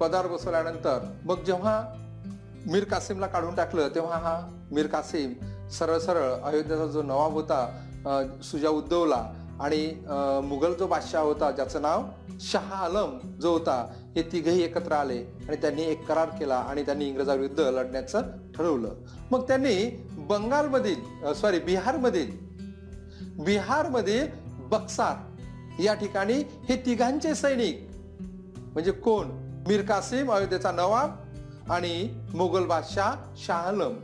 पदावर 0.00 0.26
बसवल्यानंतर 0.26 0.98
मग 1.24 1.42
जेव्हा 1.44 1.82
मीर 2.66 2.84
कासिमला 2.84 3.26
काढून 3.26 3.54
टाकलं 3.54 3.88
तेव्हा 3.88 4.16
हा 4.18 4.40
मीर 4.70 4.86
कासिम 4.86 5.32
सरळ 5.68 5.98
सरळ 5.98 6.32
अयोध्येचा 6.42 6.86
जो 6.86 7.02
नवाब 7.02 7.32
होता 7.32 7.66
सुजा 8.42 8.68
उद्धवला 8.68 9.22
आणि 9.60 9.94
मुघल 10.44 10.74
जो 10.74 10.86
बादशाह 10.86 11.22
होता 11.22 11.50
ज्याचं 11.50 11.82
नाव 11.82 12.02
शहा 12.40 12.76
आलम 12.76 13.18
जो 13.40 13.52
होता 13.52 13.92
हे 14.16 14.22
तिघही 14.22 14.62
एकत्र 14.62 14.92
आले 14.92 15.18
आणि 15.48 15.56
त्यांनी 15.56 15.82
एक 15.82 16.06
करार 16.06 16.28
केला 16.28 16.56
आणि 16.56 16.82
त्यांनी 16.82 17.08
इंग्रजाविरुद्ध 17.08 17.60
लढण्याचं 17.60 18.22
ठरवलं. 18.56 18.94
मग 19.30 19.42
त्यांनी 19.42 20.06
बंगालमधील 20.12 21.32
सॉरी 21.32 21.58
बिहारमधील 21.58 22.30
बिहारमधील 23.44 24.26
बक्सार 24.46 25.82
या 25.82 25.94
ठिकाणी 25.94 26.34
हे 26.68 26.76
तिघांचे 26.76 27.34
सैनिक 27.34 27.88
म्हणजे 28.72 28.90
कोण? 28.92 29.26
मीर 29.68 29.82
कासिम 29.82 30.32
अयोध्येचा 30.32 30.72
नवाब 30.72 31.70
आणि 31.70 32.08
मुघल 32.34 32.64
बादशाह 32.66 33.14
शाह 33.36 33.66
आलम. 33.68 33.94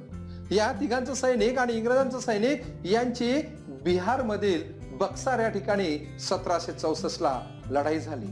या 0.50 0.72
तिघांचं 0.72 1.14
सैनिक 1.14 1.58
आणि 1.58 1.72
इंग्रजांचं 1.72 2.18
सैनिक 2.18 2.62
यांची 2.84 3.40
बिहारमधील 3.84 4.73
बक्सार 4.98 5.38
या 5.38 5.48
ठिकाणी 5.48 6.18
सतराशे 6.20 6.72
चौसष्टला 6.72 7.40
लढाई 7.70 7.98
झाली. 8.00 8.26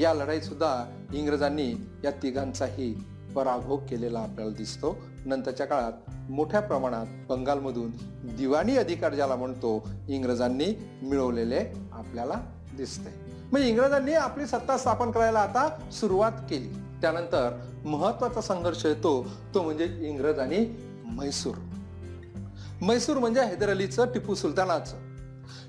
या 0.00 0.12
लढाईत 0.14 0.40
सुद्धा 0.40 0.84
इंग्रजांनी 1.12 1.72
या 2.04 2.10
तिघांचाही 2.10 2.92
पराभव 3.34 3.76
केलेला 3.76 4.20
आपल्याला 4.20 4.52
दिसतो. 4.52 4.96
नंतरच्या 5.26 5.66
काळात 5.66 5.92
मोठ्या 6.30 6.60
प्रमाणात 6.60 7.06
बंगालमधून 7.28 7.90
दिवाणी 8.36 8.76
अधिकार 8.76 9.14
ज्याला 9.14 9.36
म्हणतो 9.36 9.88
इंग्रजांनी 10.08 10.66
मिळवलेले 11.02 11.60
आपल्याला 11.92 12.40
दिसते 12.76 13.10
म्हणजे 13.52 13.68
इंग्रजांनी 13.68 14.12
आपली 14.12 14.46
सत्ता 14.46 14.76
स्थापन 14.78 15.10
करायला 15.10 15.38
आता 15.38 15.68
सुरुवात 15.92 16.32
केली. 16.50 16.68
त्यानंतर 17.00 17.58
महत्त्वाचा 17.84 18.40
संघर्ष 18.40 18.86
येतो 18.86 19.26
तो 19.54 19.62
म्हणजे 19.62 19.84
इंग्रज 20.00 20.38
आणि 20.38 20.66
म्हैसूर. 21.04 21.54
म्हैसूर 22.80 23.16
म्हणजे 23.16 23.42
हैदर 23.42 23.70
अलीचं 23.70 24.06
टिपू 24.06 24.34
सुलतानाचं. 24.34 25.11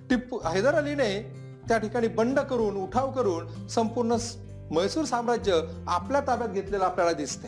टिप्पू 0.10 0.38
हैदर 0.38 0.74
अलीने 0.76 1.40
त्या 1.68 1.78
ठिकाणी 1.78 2.08
बंड 2.08 2.40
करून 2.40 2.76
उठाव 2.76 3.12
करून 3.12 3.68
संपूर्ण 3.68 4.16
म्हैसूर 4.72 5.06
साम्राज्य 5.06 5.62
आपल्या 5.88 6.22
ताब्यात 6.22 6.50
घेतलेलं 6.50 6.84
आपल्याला 6.84 7.14
दिसते 7.14 7.48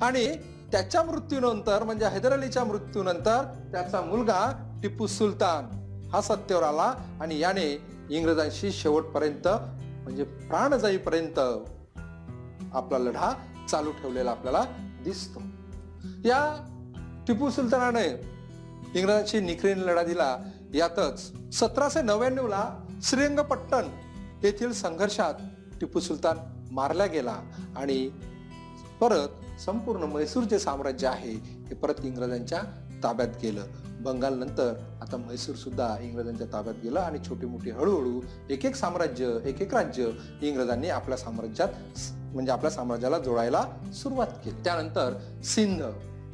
आणि 0.00 0.26
त्याच्या 0.72 1.02
मृत्यूनंतर 1.02 1.82
म्हणजे 1.82 2.06
हैदर 2.06 2.32
अलीच्या 2.32 2.64
मृत्यूनंतर 2.64 3.42
त्याचा 3.72 4.00
मुलगा 4.00 4.40
टिपू 4.82 5.06
सुलतान 5.06 5.78
हा 6.12 6.20
सत्तेवर 6.20 6.62
आला 6.62 6.94
आणि 7.20 7.38
याने 7.38 7.82
इंग्रजांशी 8.10 8.72
शेवटपर्यंत 8.72 9.48
म्हणजे 10.04 10.24
प्राण 10.24 10.74
जाईपर्यंत 10.74 11.38
आपला 12.74 12.98
लढा 12.98 13.32
चालू 13.70 13.90
ठेवलेला 13.90 14.30
आपल्याला 14.30 14.64
दिसतो. 15.04 15.42
या 16.24 16.40
टिपू 17.26 17.50
सुलतानाने 17.50 18.06
इंग्रजांशी 18.94 19.40
निखरीने 19.40 19.80
लढा 19.80 20.02
दिला. 20.02 20.38
यातच 20.74 21.32
सतराशे 21.52 22.02
नव्याण्णवला 22.02 22.84
श्रीरंगपट्टण 23.02 23.84
येथील 24.42 24.72
संघर्षात 24.72 25.34
टिपू 25.80 26.00
सुलतान 26.00 26.36
मारला 26.72 27.06
गेला 27.06 27.36
आणि 27.76 28.10
परत 29.00 29.60
संपूर्ण 29.60 30.02
मैसूरचे 30.02 30.58
साम्राज्य 30.58 31.08
आहे 31.08 31.32
हे 31.68 31.74
परत 31.74 31.94
इंग्रजांच्या 32.02 32.62
ताब्यात 33.02 33.28
गेलं. 33.42 33.64
बंगाल 33.86 34.38
नंतर 34.38 34.74
आता 35.02 35.16
म्हैसूर 35.16 35.54
सुद्धा 35.54 35.96
इंग्रजांच्या 36.00 36.46
ताब्यात 36.52 36.74
गेलं 36.84 37.00
आणि 37.00 37.18
छोटी 37.28 37.46
मोठी 37.46 37.70
हळूहळू 37.70 38.20
एक 38.50 38.64
एक 38.66 38.76
साम्राज्य 38.76 39.38
एक 39.44 39.62
एक 39.62 39.74
राज्य 39.74 40.10
इंग्रजांनी 40.42 40.88
आपल्या 40.88 41.18
साम्राज्यात 41.18 41.68
म्हणजे 42.34 42.52
आपल्या 42.52 42.70
साम्राज्याला 42.70 43.18
जोडायला 43.18 43.64
सुरुवात 43.94 44.26
केली. 44.26 44.64
त्यानंतर 44.64 45.40
सिंध 45.44 45.82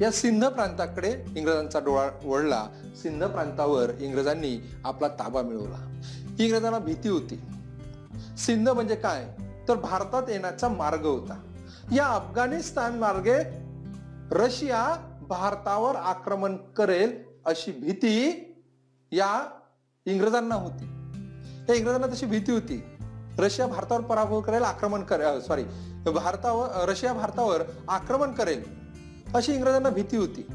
या 0.01 0.11
सिंध 0.11 0.45
प्रांताकडे 0.45 1.25
इंग्रजांचा 1.35 1.79
डोळा 1.79 2.09
वळला. 2.23 2.65
सिंध 2.95 3.23
प्रांतावर 3.23 3.89
इंग्रजांनी 3.99 4.71
आपला 4.85 5.07
ताबा 5.07 5.41
मिळवला. 5.41 6.01
इंग्रजांना 6.39 6.79
भीती 6.79 7.09
होती. 7.09 7.41
सिंध 8.37 8.69
म्हणजे 8.69 8.95
काय? 8.95 9.27
तर 9.67 9.75
भारतात 9.75 10.23
येण्याचा 10.29 10.67
मार्ग 10.67 11.05
होता. 11.05 11.41
या 11.95 12.07
अफगाणिस्तान 12.07 12.99
मार्गे 12.99 13.43
रशिया 14.31 14.95
भारतावर 15.29 15.95
आक्रमण 15.95 16.57
करेल 16.57 17.23
अशी 17.45 17.71
भीती 17.71 18.41
या 19.11 19.45
इंग्रजांना 20.05 20.55
होती. 20.55 20.85
या 21.69 21.73
इंग्रजांना 21.73 22.07
तशी 22.07 22.25
भीती 22.25 22.51
होती. 22.51 22.83
रशिया 23.39 23.67
भारतावर 23.67 24.01
पराभव 24.01 24.41
करेल 24.41 24.61
आक्रमण 24.61 25.03
करेल 25.03 25.41
सॉरी 25.41 25.63
भारतावर 26.11 26.89
रशिया 26.89 27.13
भारतावर 27.13 27.61
आक्रमण 27.89 28.31
करेल. 28.31 28.84
अशी 29.35 29.53
इंग्रजांना 29.53 29.89
भीती 29.89 30.17
होती. 30.17 30.47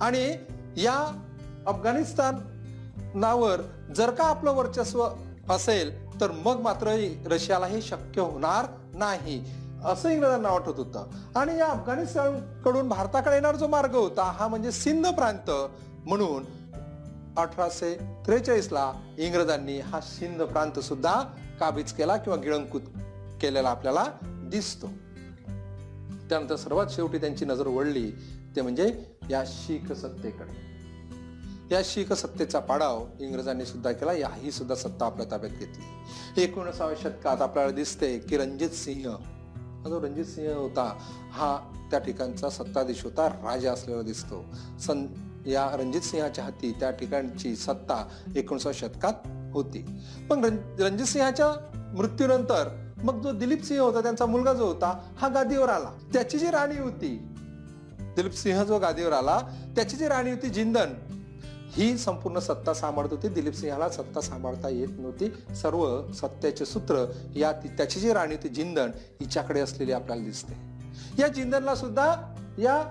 आणि 0.00 0.36
या 0.76 1.24
अफगाणिस्तानावर 1.66 3.60
जर 3.96 4.10
का 4.10 4.24
आपलं 4.24 4.52
वर्चस्व 4.52 5.08
असेल 5.50 6.20
तर 6.20 6.30
मग 6.30 6.60
मात्र 6.60 7.08
रशियाला 7.26 7.66
हे 7.66 7.82
शक्य 7.82 8.20
होणार 8.20 8.66
नाही 8.94 9.44
असं 9.84 10.08
इंग्रजांना 10.08 10.48
वाटत 10.48 10.68
होतं. 10.68 11.06
आणि 11.36 11.58
या 11.58 11.66
अफगाणिस्तानकडून 11.66 12.88
भारताकडे 12.88 13.34
येणार 13.34 13.56
जो 13.56 13.66
मार्ग 13.66 13.94
होता 13.94 14.22
हा 14.22 14.48
म्हणजे 14.48 14.72
सिंध 14.72 15.06
प्रांत 15.06 15.50
म्हणून 16.08 16.44
अठराशे 17.36 17.94
त्रेचाळीस 18.26 18.72
ला 18.72 18.92
इंग्रजांनी 19.18 19.80
हा 19.80 20.00
सिंध 20.00 20.42
प्रांत 20.42 20.80
सुद्धा 20.80 21.22
काबीज 21.60 21.92
केला 21.92 22.16
किंवा 22.16 22.38
गिळंकृत 22.38 22.80
केलेला 23.40 23.68
आपल्याला 23.68 24.04
दिसतो. 24.24 24.86
त्यानंतर 26.28 26.56
सर्वात 26.56 26.86
शेवटी 26.90 27.18
त्यांची 27.18 27.44
नजर 27.44 27.66
वळली 27.66 28.12
ते 28.56 28.60
म्हणजे 28.60 29.04
या 29.30 29.44
शीख 29.46 29.92
सत्तेकडे. 29.92 30.68
या 31.70 31.80
शीख 31.84 32.12
सत्तेचा 32.12 32.58
पाडाव 32.58 33.06
इंग्रजांनी 33.20 33.64
सुद्धा 33.64 33.92
केला 33.92 34.12
याही 34.12 34.50
सुद्धा 34.50 34.74
सत्ता 34.74 35.06
आपल्या 35.06 35.26
ताब्यात 35.30 35.52
घेतली. 35.52 36.42
एकोणसाव्या 36.42 36.96
शतकात 37.02 37.42
आपल्याला 37.42 37.72
दिसते 37.72 38.18
की 38.18 38.36
रणजित 38.36 38.70
सिंह 38.70 39.16
जो 39.88 40.00
रणजित 40.00 40.24
सिंह 40.24 40.54
होता 40.54 40.98
हा 41.32 41.58
त्या 41.90 41.98
ठिकाणचा 41.98 42.50
सत्ताधीश 42.50 43.04
होता 43.04 43.28
राजा 43.28 43.72
असलेला 43.72 44.02
दिसतो. 44.02 44.44
सन 44.80 45.06
या 45.46 45.76
रणजित 45.76 46.00
सिंहाच्या 46.00 46.44
हाती 46.44 46.72
त्या 46.80 46.90
ठिकाणची 46.90 47.56
सत्ता 47.56 48.08
एकोणसाव्या 48.36 48.88
शतकात 48.88 49.12
होती. 49.54 49.86
पण 50.30 50.44
रण 50.44 50.56
रणजित 50.78 51.06
सिंहाच्या 51.06 51.48
मृत्यूनंतर 51.96 52.87
मग 53.04 53.20
जो 53.22 53.32
दिलीप 53.32 53.62
सिंह 53.64 53.80
होता 53.80 54.00
त्यांचा 54.00 54.26
मुलगा 54.26 54.52
जो 54.52 54.66
होता 54.66 54.98
हा 55.18 55.28
गादीवर 55.28 55.68
आला. 55.68 55.90
त्याची 56.12 56.38
जी 56.38 56.50
राणी 56.50 56.78
होती 56.78 57.16
दिलीप 58.16 58.34
सिंह 58.34 58.62
जो 58.64 58.78
गादीवर 58.78 59.12
आला 59.12 59.38
त्याची 59.76 59.96
जी 59.96 60.08
राणी 60.08 60.30
होती 60.30 60.48
जिंदन 60.48 60.94
ही 61.72 61.96
संपूर्ण 61.98 62.38
सत्ता 62.38 62.74
सांभाळत 62.74 63.08
होती. 63.10 63.28
दिलीप 63.28 63.54
सिंहाला 63.54 63.88
सत्ता 63.88 64.20
सांभाळता 64.20 64.68
येत 64.68 64.88
नव्हती. 64.90 65.54
सर्व 65.54 66.12
सत्याचे 66.12 66.64
सूत्र 66.64 67.04
या 67.36 67.52
त्याची 67.52 68.00
जी 68.00 68.12
राणी 68.12 68.34
होती 68.34 68.48
जिंदन 68.48 68.90
हिच्याकडे 69.20 69.60
असलेली 69.60 69.92
आपल्याला 69.92 70.24
दिसते. 70.24 70.56
या 71.18 71.28
जिंदनला 71.28 71.74
सुद्धा 71.74 72.14
या 72.58 72.82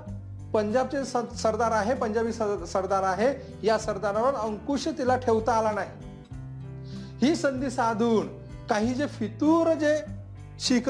पंजाबचे 0.54 1.04
सरदार 1.38 1.72
आहे 1.72 1.94
पंजाबी 1.94 2.34
सरदार 2.34 3.04
आहे 3.04 3.34
या 3.64 3.78
सरदारावर 3.78 4.36
अंकुश 4.36 4.88
तिला 4.88 5.16
ठेवता 5.16 5.54
आला 5.54 5.72
नाही. 5.72 5.90
ही 7.22 7.36
संधी 7.36 7.70
साधून 7.70 8.47
काही 8.70 8.94
जे 8.94 9.08
फितूर 9.08 9.74
जे 9.74 9.98
शीख 10.60 10.90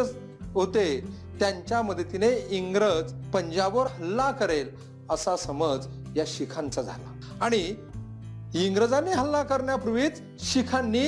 होते 0.53 1.01
त्यांच्या 1.39 1.81
मदतीने 1.81 2.47
इंग्रज 2.49 3.13
पंजाबवर 3.33 3.87
हल्ला 3.87 4.31
करेल 4.31 4.69
असा 5.09 5.37
समज 5.37 5.87
या 6.15 6.23
शिखांचा 6.27 6.81
झाला. 6.81 7.19
आणि 7.41 7.75
इंग्रजांनी 8.55 9.11
हल्ला 9.11 9.43
करण्यापूर्वीच 9.43 10.21
शिखांनी 10.39 11.07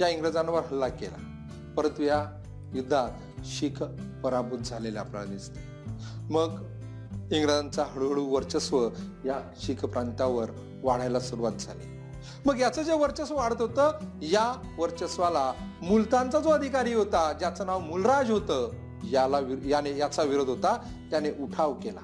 या 0.00 0.08
इंग्रजांवर 0.08 0.60
हल्ला 0.60 0.88
केला. 0.88 1.46
परंतु 1.76 2.02
या 2.02 2.42
युद्धात 2.74 3.10
शीख 3.44 3.82
पराभूत 4.24 4.58
झालेले 4.58 4.98
आपल्याला 4.98 5.32
दिसते. 5.32 5.60
मग 6.30 6.48
इंग्रजांचा 7.32 7.84
हळूहळू 7.84 8.24
वर्चस्व 8.24 8.88
या 9.24 9.50
शीख 9.62 9.76
प्रांतावर 9.76 10.50
वाढायला 10.82 11.20
सुरुवात 11.20 11.52
झाली. 11.52 12.01
मग 12.46 12.60
याचं 12.60 12.82
जे 12.82 12.92
वर्चस्व 12.92 13.36
वाढत 13.36 13.60
होतं 13.60 13.92
या 14.22 14.74
वर्चस्वाला 14.78 15.52
मुलतानचा 15.82 16.40
जो 16.40 16.48
अधिकारी 16.48 16.92
होता 16.92 17.32
ज्याचं 17.32 17.66
नाव 17.66 17.78
मुलराज 17.78 18.30
होतं 18.30 18.70
याला 19.10 19.38
याने 19.66 19.98
याचा 19.98 20.22
विरोध 20.22 20.48
होता 20.48 20.76
त्याने 21.10 21.30
उठाव 21.30 21.74
केला. 21.74 22.00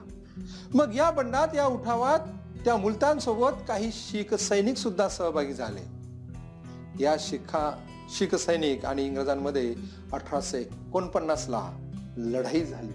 मग 0.75 0.95
या 0.95 1.11
बंडात 1.11 1.49
या 1.55 1.67
उठावात 1.67 2.19
त्या 2.65 2.77
मुलतान 2.77 3.19
सोबत 3.19 3.51
काही 3.69 3.91
शीख 3.93 4.35
सैनिक 4.35 4.77
सुद्धा 4.77 5.09
सहभागी 5.09 5.53
झाले. 5.53 5.99
या 7.05 7.17
शिखा 7.19 7.79
शीख 8.11 8.35
सैनिक 8.35 8.85
आणि 8.85 9.07
इंग्रजांमध्ये 9.07 9.75
अठराशे 10.13 10.59
एकोणपन्नास 10.61 11.47
ला 11.49 11.71
लढाई 12.17 12.65
झाली 12.65 12.93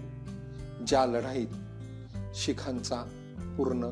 ज्या 0.86 1.06
लढाईत 1.06 1.46
शिखांचा 2.34 2.96
पूर्ण 3.58 3.90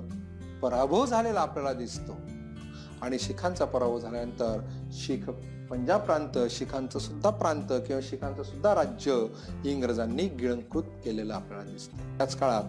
पराभव 0.63 1.07
झालेला 1.07 1.41
आपल्याला 1.41 1.73
दिसतो. 1.73 2.13
आणि 3.03 3.19
शिखांचा 3.19 3.65
पराभव 3.65 4.01
झाल्यानंतर 4.01 4.61
शीख 4.93 5.31
पंजाब 5.71 6.01
प्रांत 6.01 6.39
शिखांचं 6.51 6.99
सुद्धा 6.99 7.31
प्रांत 7.31 7.83
किंवा 7.87 8.01
शिखांचं 8.03 8.43
सुद्धा 8.43 8.75
राज्य 8.75 9.27
इंग्रजांनी 9.65 10.29
गिळंकृत 10.29 10.83
केलेलं 10.83 11.35
आपल्याला 11.35 11.65
दिसतं. 11.65 12.19
त्याच 12.19 12.39
काळात 12.39 12.63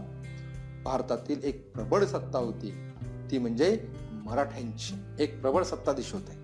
भारतातील 0.83 1.43
एक 1.43 1.73
प्रबळ 1.75 2.05
सत्ता 2.05 2.39
होती. 2.39 2.89
ती 3.31 3.37
म्हणजे 3.37 3.87
मराठ्यांची. 4.11 5.23
एक 5.23 5.41
प्रबळ 5.41 5.63
सत्ताधीश 5.63 6.13
होते. 6.13 6.43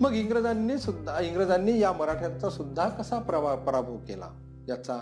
मग 0.00 0.12
इंग्रजांनी 0.12 0.78
सुद्धा 0.78 1.20
इंग्रजांनी 1.20 1.78
या 1.78 1.92
मराठ्यांचा 1.92 2.50
सुद्धा 2.50 2.88
कसा 2.88 3.18
पराभव 3.66 3.96
केला? 3.96 4.30
याचा 4.68 4.94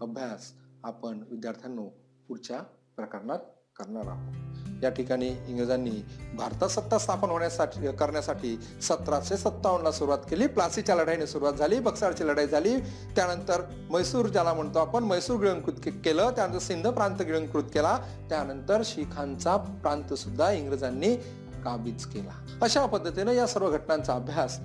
अभ्यास 0.00 0.52
आपण 0.84 1.22
विद्यार्थ्यांनो 1.30 1.84
पुढच्या 2.28 2.60
प्रकरणात 2.96 3.38
करणार 3.76 4.06
आहोत. 4.06 4.69
या 4.82 4.90
ठिकाणी 4.90 5.28
इंग्रजांनी 5.28 6.04
भारतात 6.34 6.68
सत्ता 6.68 6.98
स्थापन 6.98 7.30
होण्यासाठी 7.30 7.92
करण्यासाठी 7.92 8.60
सतराशे 8.82 9.36
सत्तावन्नला 9.36 9.92
सुरुवात 9.92 10.18
केली. 10.18 10.46
प्लासीच्या 10.46 10.96
लढाईने 10.96 11.26
सुरुवात 11.26 11.52
झाली 11.52 11.80
बक्सारची 11.80 12.24
लढाई 12.24 12.46
झाली. 12.46 12.76
त्यानंतर 13.16 13.62
मैसूर 13.90 14.26
ज्याला 14.26 14.54
म्हणतो 14.54 14.78
आपण 14.78 15.04
मैसूर 15.04 15.40
गिळंकृत 15.40 15.92
केलं. 16.04 16.30
त्यानंतर 16.30 16.58
सिंध 16.58 16.88
प्रांत 16.88 17.22
गिळंकृत 17.22 17.64
केला. 17.64 17.98
त्यानंतर 18.28 18.82
शिखांचा 18.84 19.56
प्रांत 19.56 20.14
सुद्धा 20.14 20.52
इंग्रजांनी 20.52 21.16
काबीज 21.64 22.06
केला. 22.06 22.58
अशा 22.62 22.86
पद्धतीने 22.86 23.36
या 23.36 23.46
सर्व 23.46 23.70
घटनांचा 23.70 24.14
अभ्यास 24.14 24.58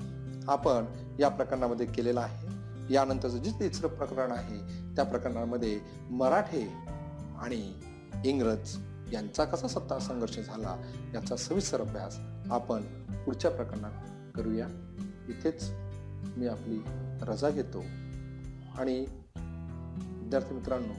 आपण 0.47 0.86
या 1.19 1.30
प्रकरणामध्ये 1.30 1.86
केलेला 1.86 2.21
आहे. 2.21 2.47
यानंतरचं 2.93 3.38
जे 3.38 3.51
तिसरं 3.51 3.88
प्रकरण 3.88 4.32
आहे 4.32 4.58
त्या 4.95 5.06
प्रकरणामध्ये 5.06 5.80
मराठे 6.10 6.73
आणि 7.41 7.73
इंग्रज 8.25 8.78
यांचा 9.13 9.45
कसा 9.45 9.67
सत्ता 9.67 9.99
संघर्ष 9.99 10.39
झाला 10.39 10.75
याचा 11.13 11.35
सविस्तर 11.35 11.81
अभ्यास 11.81 12.17
आपण 12.51 12.81
पुढच्या 13.25 13.51
प्रकरणात 13.51 13.91
करूया. 14.35 14.67
इथेच 15.29 15.71
मी 16.37 16.47
आपली 16.47 16.79
रजा 17.21 17.49
घेतो. 17.49 17.83
आणि 18.77 19.05
विद्यार्थी 20.23 20.55
मित्रांनो 20.55 20.93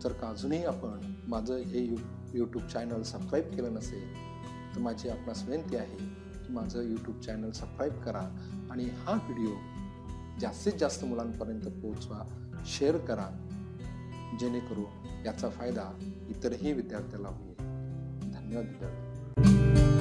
जर 0.00 0.12
का 0.12 0.28
अजूनही 0.28 0.64
आपण 0.64 1.14
माझं 1.28 1.56
हे 1.56 1.84
यू 1.84 1.96
यूट्यूब 2.34 2.66
चॅनल 2.66 3.02
सबस्क्राईब 3.02 3.44
केलं 3.44 3.74
नसेल 3.74 4.14
तर 4.74 4.80
माझी 4.80 5.08
आपणास 5.08 5.42
विनंती 5.42 5.76
आहे 5.76 5.96
की 6.46 6.52
माझं 6.52 6.82
यूट्यूब 6.82 7.20
चॅनल 7.20 7.50
सबस्क्राईब 7.50 8.02
करा 8.02 8.54
आणि 8.70 8.84
हा 8.84 9.12
व्हिडिओ 9.12 9.54
जास्तीत 10.40 10.72
जास्त 10.80 11.04
मुलांपर्यंत 11.04 11.62
पोहोचवा 11.62 12.46
शेअर 12.66 12.96
करा. 12.96 13.45
जेणेकरून 14.38 15.06
याचा 15.26 15.48
फायदा 15.48 15.98
इतरही 16.28 16.72
विद्यार्थ्याला 16.72 17.28
होईल. 17.28 17.54
धन्यवाद 18.32 18.66
विद्यार्थी. 18.66 19.95